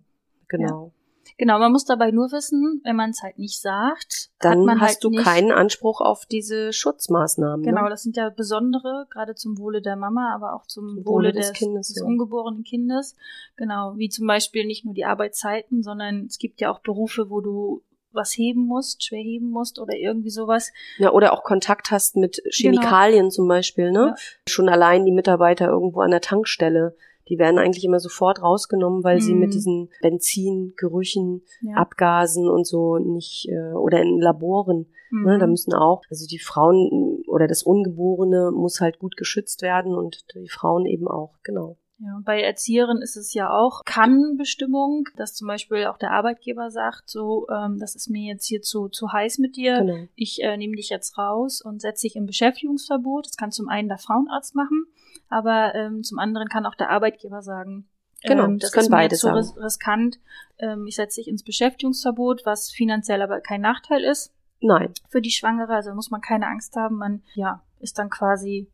Genau. 0.48 0.94
Genau, 1.38 1.60
man 1.60 1.72
muss 1.72 1.86
dabei 1.86 2.12
nur 2.12 2.32
wissen, 2.32 2.82
wenn 2.84 2.96
man 2.96 3.10
es 3.10 3.22
halt 3.24 3.40
nicht 3.40 3.60
sagt, 3.60 4.30
Dann 4.40 4.60
hat 4.60 4.66
man 4.66 4.82
hast 4.82 4.88
halt 4.96 5.04
du 5.04 5.10
nicht, 5.10 5.24
keinen 5.24 5.52
Anspruch 5.52 6.02
auf 6.02 6.26
diese 6.26 6.74
Schutzmaßnahmen. 6.74 7.66
Genau, 7.66 7.84
Ne? 7.84 7.90
das 7.90 8.04
sind 8.04 8.16
ja 8.18 8.30
besondere, 8.30 9.08
gerade 9.10 9.36
zum 9.36 9.58
Wohle 9.58 9.82
der 9.82 9.96
Mama, 9.96 10.34
aber 10.34 10.54
auch 10.54 10.68
zum 10.68 10.96
Zum 10.96 11.06
Wohle, 11.06 11.30
Wohle 11.30 11.32
des, 11.32 11.50
des 11.50 11.58
Kindes, 11.58 11.88
des 11.90 11.98
ja. 11.98 12.06
ungeborenen 12.06 12.64
Kindes. 12.64 13.16
Genau, 13.56 13.94
wie 13.98 14.10
zum 14.10 14.28
Beispiel 14.28 14.66
nicht 14.66 14.86
nur 14.86 14.94
die 14.94 15.06
Arbeitszeiten, 15.06 15.84
sondern 15.84 16.26
es 16.26 16.38
gibt 16.38 16.62
ja 16.62 16.72
auch 16.72 16.80
Berufe, 16.80 17.30
wo 17.30 17.42
du 17.42 17.82
was 18.12 18.38
heben 18.38 18.66
musst, 18.68 19.04
schwer 19.04 19.24
heben 19.24 19.50
musst 19.50 19.80
oder 19.80 19.96
irgendwie 19.96 20.30
sowas. 20.30 20.72
Ja, 20.98 21.12
oder 21.12 21.34
auch 21.34 21.44
Kontakt 21.44 21.90
hast 21.90 22.16
mit 22.16 22.42
Chemikalien 22.52 23.32
zum 23.32 23.48
Beispiel, 23.48 23.92
ne? 23.92 24.00
Genau. 24.00 24.08
Ja. 24.10 24.16
Schon 24.48 24.70
allein 24.70 25.06
die 25.06 25.12
Mitarbeiter 25.12 25.68
irgendwo 25.68 26.02
an 26.02 26.12
der 26.12 26.22
Tankstelle, 26.22 26.96
die 27.30 27.38
werden 27.40 27.58
eigentlich 27.60 27.86
immer 27.86 28.00
sofort 28.00 28.42
rausgenommen, 28.42 29.04
weil 29.04 29.20
sie 29.22 29.34
Mhm. 29.34 29.40
mit 29.40 29.54
diesen 29.54 29.90
Benzingerüchen, 30.02 31.42
Ja. 31.62 31.76
Abgasen 31.78 32.48
und 32.50 32.66
so 32.68 32.98
nicht, 32.98 33.48
äh, 33.50 33.74
oder 33.74 34.02
in 34.02 34.20
Laboren, 34.20 34.88
ne? 35.12 35.38
Da 35.40 35.46
Mhm. 35.46 35.52
müssen 35.52 35.74
auch, 35.74 36.02
also 36.10 36.26
die 36.28 36.40
Frauen 36.40 37.24
oder 37.28 37.48
das 37.48 37.64
Ungeborene 37.64 38.52
muss 38.52 38.82
halt 38.82 39.00
gut 39.00 39.16
geschützt 39.18 39.62
werden 39.62 39.94
und 39.96 40.26
die 40.36 40.50
Frauen 40.50 40.86
eben 40.86 41.08
auch, 41.08 41.36
genau. 41.44 41.78
Ja, 42.00 42.20
bei 42.26 42.42
Erzieherinnen 42.42 43.02
ist 43.02 43.16
es 43.16 43.34
ja 43.34 43.50
auch 43.50 43.82
Kann-Bestimmung, 43.86 45.08
dass 45.16 45.36
zum 45.36 45.48
Beispiel 45.48 45.86
auch 45.86 45.98
der 45.98 46.12
Arbeitgeber 46.12 46.70
sagt, 46.70 47.04
so, 47.10 47.48
ähm, 47.50 47.78
das 47.80 47.96
ist 47.96 48.10
mir 48.10 48.34
jetzt 48.34 48.46
hier 48.46 48.62
zu, 48.62 48.90
zu 48.90 49.14
heiß 49.14 49.38
mit 49.38 49.56
dir, 49.56 49.78
Genau. 49.78 49.96
ich 50.16 50.42
äh, 50.44 50.58
nehme 50.58 50.76
dich 50.76 50.90
jetzt 50.90 51.18
raus 51.18 51.62
und 51.64 51.82
setze 51.82 52.08
dich 52.08 52.16
im 52.18 52.26
Beschäftigungsverbot. 52.26 53.28
Das 53.28 53.38
kann 53.38 53.52
zum 53.52 53.70
einen 53.70 53.88
der 53.88 54.00
Frauenarzt 54.00 54.54
machen, 54.56 54.86
aber 55.34 55.76
ähm, 55.76 56.04
zum 56.04 56.20
anderen 56.20 56.48
kann 56.48 56.66
auch 56.66 56.76
der 56.76 56.90
Arbeitgeber 56.90 57.42
sagen, 57.42 57.90
Genau, 58.24 58.46
ähm, 58.46 58.60
das 58.60 58.72
das 58.72 58.80
können 58.80 58.92
beide 58.92 59.16
so 59.16 59.28
sagen. 59.28 59.38
ris 59.38 59.58
riskant, 59.58 60.20
ähm, 60.58 60.88
ich 60.88 60.96
setze 60.96 61.20
dich 61.20 61.28
ins 61.28 61.44
Beschäftigungsverbot, 61.44 62.46
was 62.46 62.72
finanziell 62.72 63.22
aber 63.22 63.42
kein 63.42 63.62
Nachteil 63.62 64.04
ist 64.04 64.34
Nein, 64.62 64.94
für 65.10 65.22
die 65.22 65.32
Schwangere, 65.32 65.74
also 65.74 65.94
muss 65.94 66.10
man 66.10 66.22
keine 66.22 66.48
Angst 66.48 66.76
haben, 66.76 66.98
man 66.98 67.22
ja, 67.34 67.62
ist 67.80 68.00
dann 68.00 68.10
quasi 68.10 68.70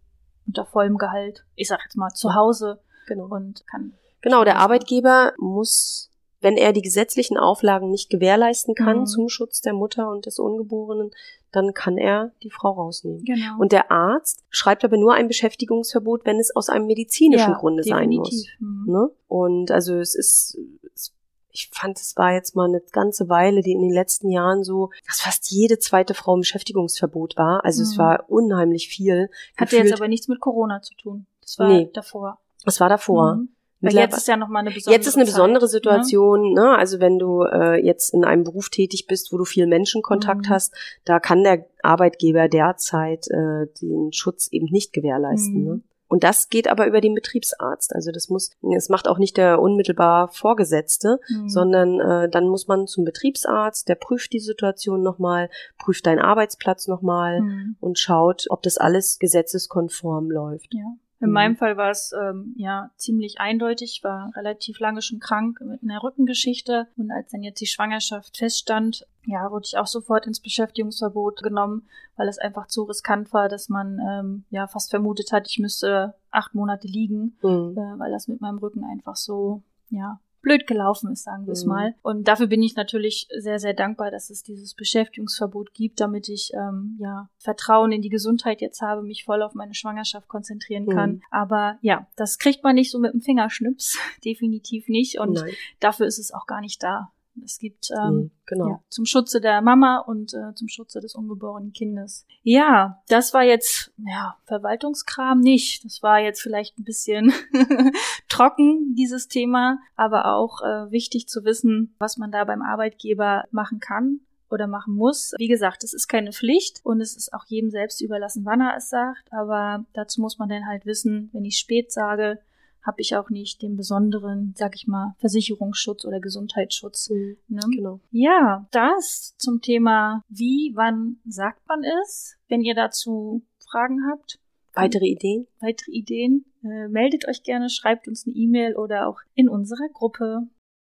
unter 0.45 0.65
vollem 0.65 0.97
Gehalt, 0.97 1.45
ich 1.55 1.67
sag 1.67 1.79
jetzt 1.83 1.97
mal, 1.97 2.11
zu 2.11 2.35
Hause 2.35 2.79
genau. 3.07 3.25
und 3.25 3.65
kann 3.67 3.93
Genau, 4.21 4.43
der 4.43 4.57
Arbeitgeber 4.57 5.33
muss, 5.37 6.08
wenn 6.41 6.55
er 6.57 6.71
die 6.73 6.81
gesetzlichen 6.81 7.37
Auflagen 7.37 7.89
nicht 7.91 8.09
gewährleisten 8.09 8.75
kann 8.75 8.99
Mhm. 9.01 9.05
zum 9.07 9.29
Schutz 9.29 9.61
der 9.61 9.73
Mutter 9.73 10.09
und 10.09 10.25
des 10.25 10.39
Ungeborenen, 10.39 11.11
dann 11.51 11.73
kann 11.73 11.97
er 11.97 12.31
die 12.43 12.51
Frau 12.51 12.71
rausnehmen. 12.71 13.23
genau. 13.25 13.57
Und 13.59 13.71
der 13.71 13.91
Arzt 13.91 14.43
schreibt 14.49 14.85
aber 14.85 14.97
nur 14.97 15.13
ein 15.15 15.27
Beschäftigungsverbot, 15.27 16.25
wenn 16.25 16.39
es 16.39 16.55
aus 16.55 16.69
einem 16.69 16.85
medizinischen 16.85 17.51
ja, 17.53 17.57
Grunde 17.57 17.83
sein 17.83 18.09
muss. 18.09 18.29
definitiv. 18.29 18.51
Mhm. 18.59 18.85
Ne? 18.87 19.09
Und 19.27 19.71
also 19.71 19.95
es 19.95 20.13
ist, 20.15 20.57
es, 20.93 21.11
ich 21.51 21.69
fand, 21.73 21.99
es 21.99 22.15
war 22.15 22.33
jetzt 22.33 22.55
mal 22.55 22.67
eine 22.69 22.81
ganze 22.91 23.27
Weile, 23.29 23.61
die 23.61 23.71
in 23.71 23.81
den 23.81 23.91
letzten 23.91 24.29
Jahren 24.29 24.63
so, 24.63 24.91
dass 25.07 25.21
fast 25.21 25.49
jede 25.49 25.79
zweite 25.79 26.13
Frau 26.13 26.35
im 26.35 26.41
Beschäftigungsverbot 26.41 27.35
war. 27.37 27.65
Also 27.65 27.81
es 27.81 27.95
Mhm. 27.95 27.99
war 27.99 28.25
unheimlich 28.29 28.87
viel. 28.87 29.29
Hatte 29.57 29.75
jetzt 29.75 29.83
Gefühlt- 29.85 29.93
aber 29.99 30.07
nichts 30.07 30.27
mit 30.27 30.39
Corona 30.39 30.81
zu 30.83 30.93
tun. 30.95 31.25
Das 31.41 31.57
war 31.57 31.67
Nee. 31.67 31.89
davor. 31.93 32.37
es 32.65 32.79
war 32.79 32.89
davor. 32.89 33.35
Mhm. 33.37 33.49
Weil 33.81 33.93
jetzt 33.95 34.17
ist 34.17 34.27
ja 34.27 34.35
nochmal 34.37 34.61
eine 34.61 34.71
besondere 34.71 34.95
Jetzt 34.97 35.07
ist 35.07 35.15
eine 35.15 35.25
besondere 35.25 35.61
Zeit, 35.61 35.67
ne? 35.67 35.69
Situation, 35.69 36.53
ne? 36.53 36.77
Also 36.77 36.99
wenn 36.99 37.17
du 37.17 37.43
äh, 37.43 37.83
jetzt 37.83 38.13
in 38.13 38.25
einem 38.25 38.43
Beruf 38.43 38.69
tätig 38.69 39.05
bist, 39.07 39.31
wo 39.31 39.37
du 39.37 39.45
viel 39.45 39.67
Menschenkontakt 39.67 40.47
Mhm. 40.47 40.49
hast, 40.49 40.73
da 41.05 41.19
kann 41.19 41.43
der 41.43 41.65
Arbeitgeber 41.81 42.49
derzeit 42.49 43.27
äh, 43.29 43.67
den 43.81 44.11
Schutz 44.11 44.49
eben 44.51 44.67
nicht 44.69 44.91
gewährleisten. 44.93 45.59
Mhm. 45.61 45.65
Ne? 45.65 45.81
Und 46.11 46.23
das 46.23 46.49
geht 46.49 46.67
aber 46.67 46.87
über 46.87 47.01
den 47.01 47.13
Betriebsarzt. 47.13 47.93
Also 47.93 48.11
das 48.11 48.29
muss, 48.29 48.49
es 48.75 48.89
macht 48.89 49.07
auch 49.07 49.19
nicht 49.19 49.37
der 49.37 49.61
unmittelbar 49.61 50.27
Vorgesetzte, 50.29 51.19
Mhm. 51.29 51.47
sondern 51.49 51.99
äh, 51.99 52.27
dann 52.29 52.47
muss 52.47 52.67
man 52.67 52.87
zum 52.87 53.05
Betriebsarzt, 53.05 53.87
der 53.87 53.93
prüft 53.95 54.33
die 54.33 54.39
Situation 54.39 55.03
nochmal, 55.03 55.49
prüft 55.77 56.07
deinen 56.07 56.17
Arbeitsplatz 56.19 56.87
nochmal 56.87 57.41
Mhm. 57.41 57.75
und 57.79 57.99
schaut, 57.99 58.45
ob 58.49 58.63
das 58.63 58.77
alles 58.77 59.19
gesetzeskonform 59.19 60.31
läuft. 60.31 60.73
Ja. 60.73 60.83
In 61.21 61.27
Mhm. 61.27 61.33
meinem 61.33 61.55
Fall 61.57 61.75
war 61.75 61.89
es 61.91 62.13
ähm, 62.19 62.53
ja 62.57 62.91
ziemlich 62.95 63.39
eindeutig, 63.39 63.97
Ich 63.97 64.03
war 64.03 64.31
relativ 64.35 64.79
lange 64.79 65.01
schon 65.01 65.19
krank 65.19 65.59
mit 65.61 65.83
einer 65.83 66.01
Rückengeschichte 66.01 66.87
und 66.97 67.11
als 67.11 67.29
dann 67.31 67.43
jetzt 67.43 67.59
die 67.59 67.65
Schwangerschaft 67.67 68.37
feststand, 68.37 69.05
ja, 69.25 69.51
wurde 69.51 69.65
ich 69.65 69.77
auch 69.77 69.87
sofort 69.87 70.25
ins 70.27 70.39
Beschäftigungsverbot 70.39 71.43
genommen, 71.43 71.87
weil 72.15 72.29
es 72.29 72.37
einfach 72.39 72.67
zu 72.67 72.83
riskant 72.83 73.33
war, 73.33 73.49
dass 73.49 73.67
man 73.69 73.99
ähm, 73.99 74.43
ja 74.49 74.67
fast 74.67 74.89
vermutet 74.91 75.31
hat, 75.33 75.47
ich 75.47 75.59
müsste 75.59 76.15
acht 76.31 76.55
Monate 76.55 76.87
liegen, 76.87 77.37
Mhm. 77.41 77.77
äh, 77.77 77.99
weil 77.99 78.11
das 78.11 78.27
mit 78.27 78.39
meinem 78.39 78.59
Rücken 78.59 78.83
einfach 78.85 79.15
so, 79.17 79.61
ja, 79.89 80.19
blöd 80.41 80.67
gelaufen 80.67 81.11
ist, 81.11 81.23
sagen 81.23 81.45
wir 81.45 81.53
es 81.53 81.63
Mhm. 81.65 81.69
mal. 81.69 81.95
Und 82.01 82.27
dafür 82.27 82.47
bin 82.47 82.63
ich 82.63 82.75
natürlich 82.75 83.27
sehr, 83.37 83.59
sehr 83.59 83.73
dankbar, 83.73 84.11
dass 84.11 84.29
es 84.29 84.43
dieses 84.43 84.73
Beschäftigungsverbot 84.73 85.73
gibt, 85.73 85.99
damit 85.99 86.29
ich 86.29 86.51
ähm, 86.53 86.97
ja 86.99 87.29
Vertrauen 87.37 87.91
in 87.91 88.01
die 88.01 88.09
Gesundheit 88.09 88.61
jetzt 88.61 88.81
habe, 88.81 89.01
mich 89.03 89.23
voll 89.25 89.41
auf 89.41 89.53
meine 89.53 89.73
Schwangerschaft 89.73 90.27
konzentrieren 90.27 90.87
kann. 90.87 91.11
Mhm. 91.11 91.21
Aber 91.31 91.77
ja, 91.81 92.07
das 92.15 92.37
kriegt 92.37 92.63
man 92.63 92.75
nicht 92.75 92.91
so 92.91 92.99
mit 92.99 93.13
dem 93.13 93.21
Fingerschnips, 93.21 93.97
definitiv 94.25 94.87
nicht. 94.87 95.19
Und 95.19 95.33
Nein. 95.33 95.53
dafür 95.79 96.05
ist 96.05 96.19
es 96.19 96.31
auch 96.33 96.45
gar 96.45 96.61
nicht 96.61 96.81
da. 96.83 97.11
Es 97.43 97.59
gibt 97.59 97.89
ähm. 97.91 98.31
Genau. 98.49 98.67
ja, 98.67 98.83
zum 98.89 99.05
Schutze 99.05 99.41
der 99.41 99.61
Mama 99.61 99.99
und 99.99 100.33
äh, 100.33 100.55
zum 100.55 100.67
Schutze 100.67 100.99
des 101.01 101.13
ungeborenen 101.13 101.71
Kindes. 101.71 102.25
Ja, 102.41 103.03
das 103.07 103.31
war 103.31 103.43
jetzt, 103.43 103.91
ja, 103.97 104.37
Verwaltungskram 104.45 105.39
nicht. 105.39 105.85
Das 105.85 106.01
war 106.01 106.19
jetzt 106.19 106.41
vielleicht 106.41 106.79
ein 106.79 106.83
bisschen 106.83 107.31
trocken, 108.27 108.95
dieses 108.95 109.27
Thema, 109.27 109.77
aber 109.95 110.33
auch 110.33 110.63
äh, 110.63 110.91
wichtig 110.91 111.27
zu 111.27 111.43
wissen, 111.43 111.93
was 111.99 112.17
man 112.17 112.31
da 112.31 112.43
beim 112.43 112.63
Arbeitgeber 112.63 113.43
machen 113.51 113.79
kann 113.79 114.21
oder 114.49 114.67
machen 114.67 114.95
muss. 114.95 115.33
Wie 115.37 115.47
gesagt, 115.47 115.83
es 115.83 115.93
ist 115.93 116.07
keine 116.07 116.31
Pflicht 116.31 116.81
und 116.83 117.01
es 117.01 117.15
ist 117.15 117.33
auch 117.33 117.45
jedem 117.45 117.69
selbst 117.69 118.01
überlassen, 118.01 118.45
wann 118.45 118.61
er 118.61 118.75
es 118.77 118.89
sagt, 118.89 119.31
aber 119.31 119.85
dazu 119.93 120.21
muss 120.21 120.39
man 120.39 120.49
dann 120.49 120.65
halt 120.65 120.85
wissen, 120.85 121.29
wenn 121.33 121.45
ich 121.45 121.57
spät 121.57 121.91
sage, 121.91 122.39
habe 122.85 123.01
ich 123.01 123.15
auch 123.15 123.29
nicht 123.29 123.61
den 123.61 123.75
besonderen, 123.75 124.53
sag 124.57 124.75
ich 124.75 124.87
mal, 124.87 125.15
Versicherungsschutz 125.19 126.05
oder 126.05 126.19
Gesundheitsschutz. 126.19 127.09
Mhm. 127.09 127.37
Ne? 127.47 127.61
Genau. 127.71 127.99
Ja, 128.11 128.67
das 128.71 129.35
zum 129.37 129.61
Thema, 129.61 130.23
wie, 130.29 130.71
wann 130.75 131.17
sagt 131.27 131.67
man 131.67 131.81
es. 132.03 132.35
Wenn 132.47 132.61
ihr 132.61 132.75
dazu 132.75 133.43
Fragen 133.69 133.99
habt, 134.09 134.39
Weitere 134.73 135.07
Ideen? 135.07 135.47
weitere 135.59 135.91
Ideen, 135.91 136.45
äh, 136.63 136.87
meldet 136.87 137.27
euch 137.27 137.43
gerne, 137.43 137.69
schreibt 137.69 138.07
uns 138.07 138.25
eine 138.25 138.35
E-Mail 138.35 138.75
oder 138.75 139.07
auch 139.07 139.19
in 139.33 139.49
unserer 139.49 139.89
Gruppe. 139.93 140.47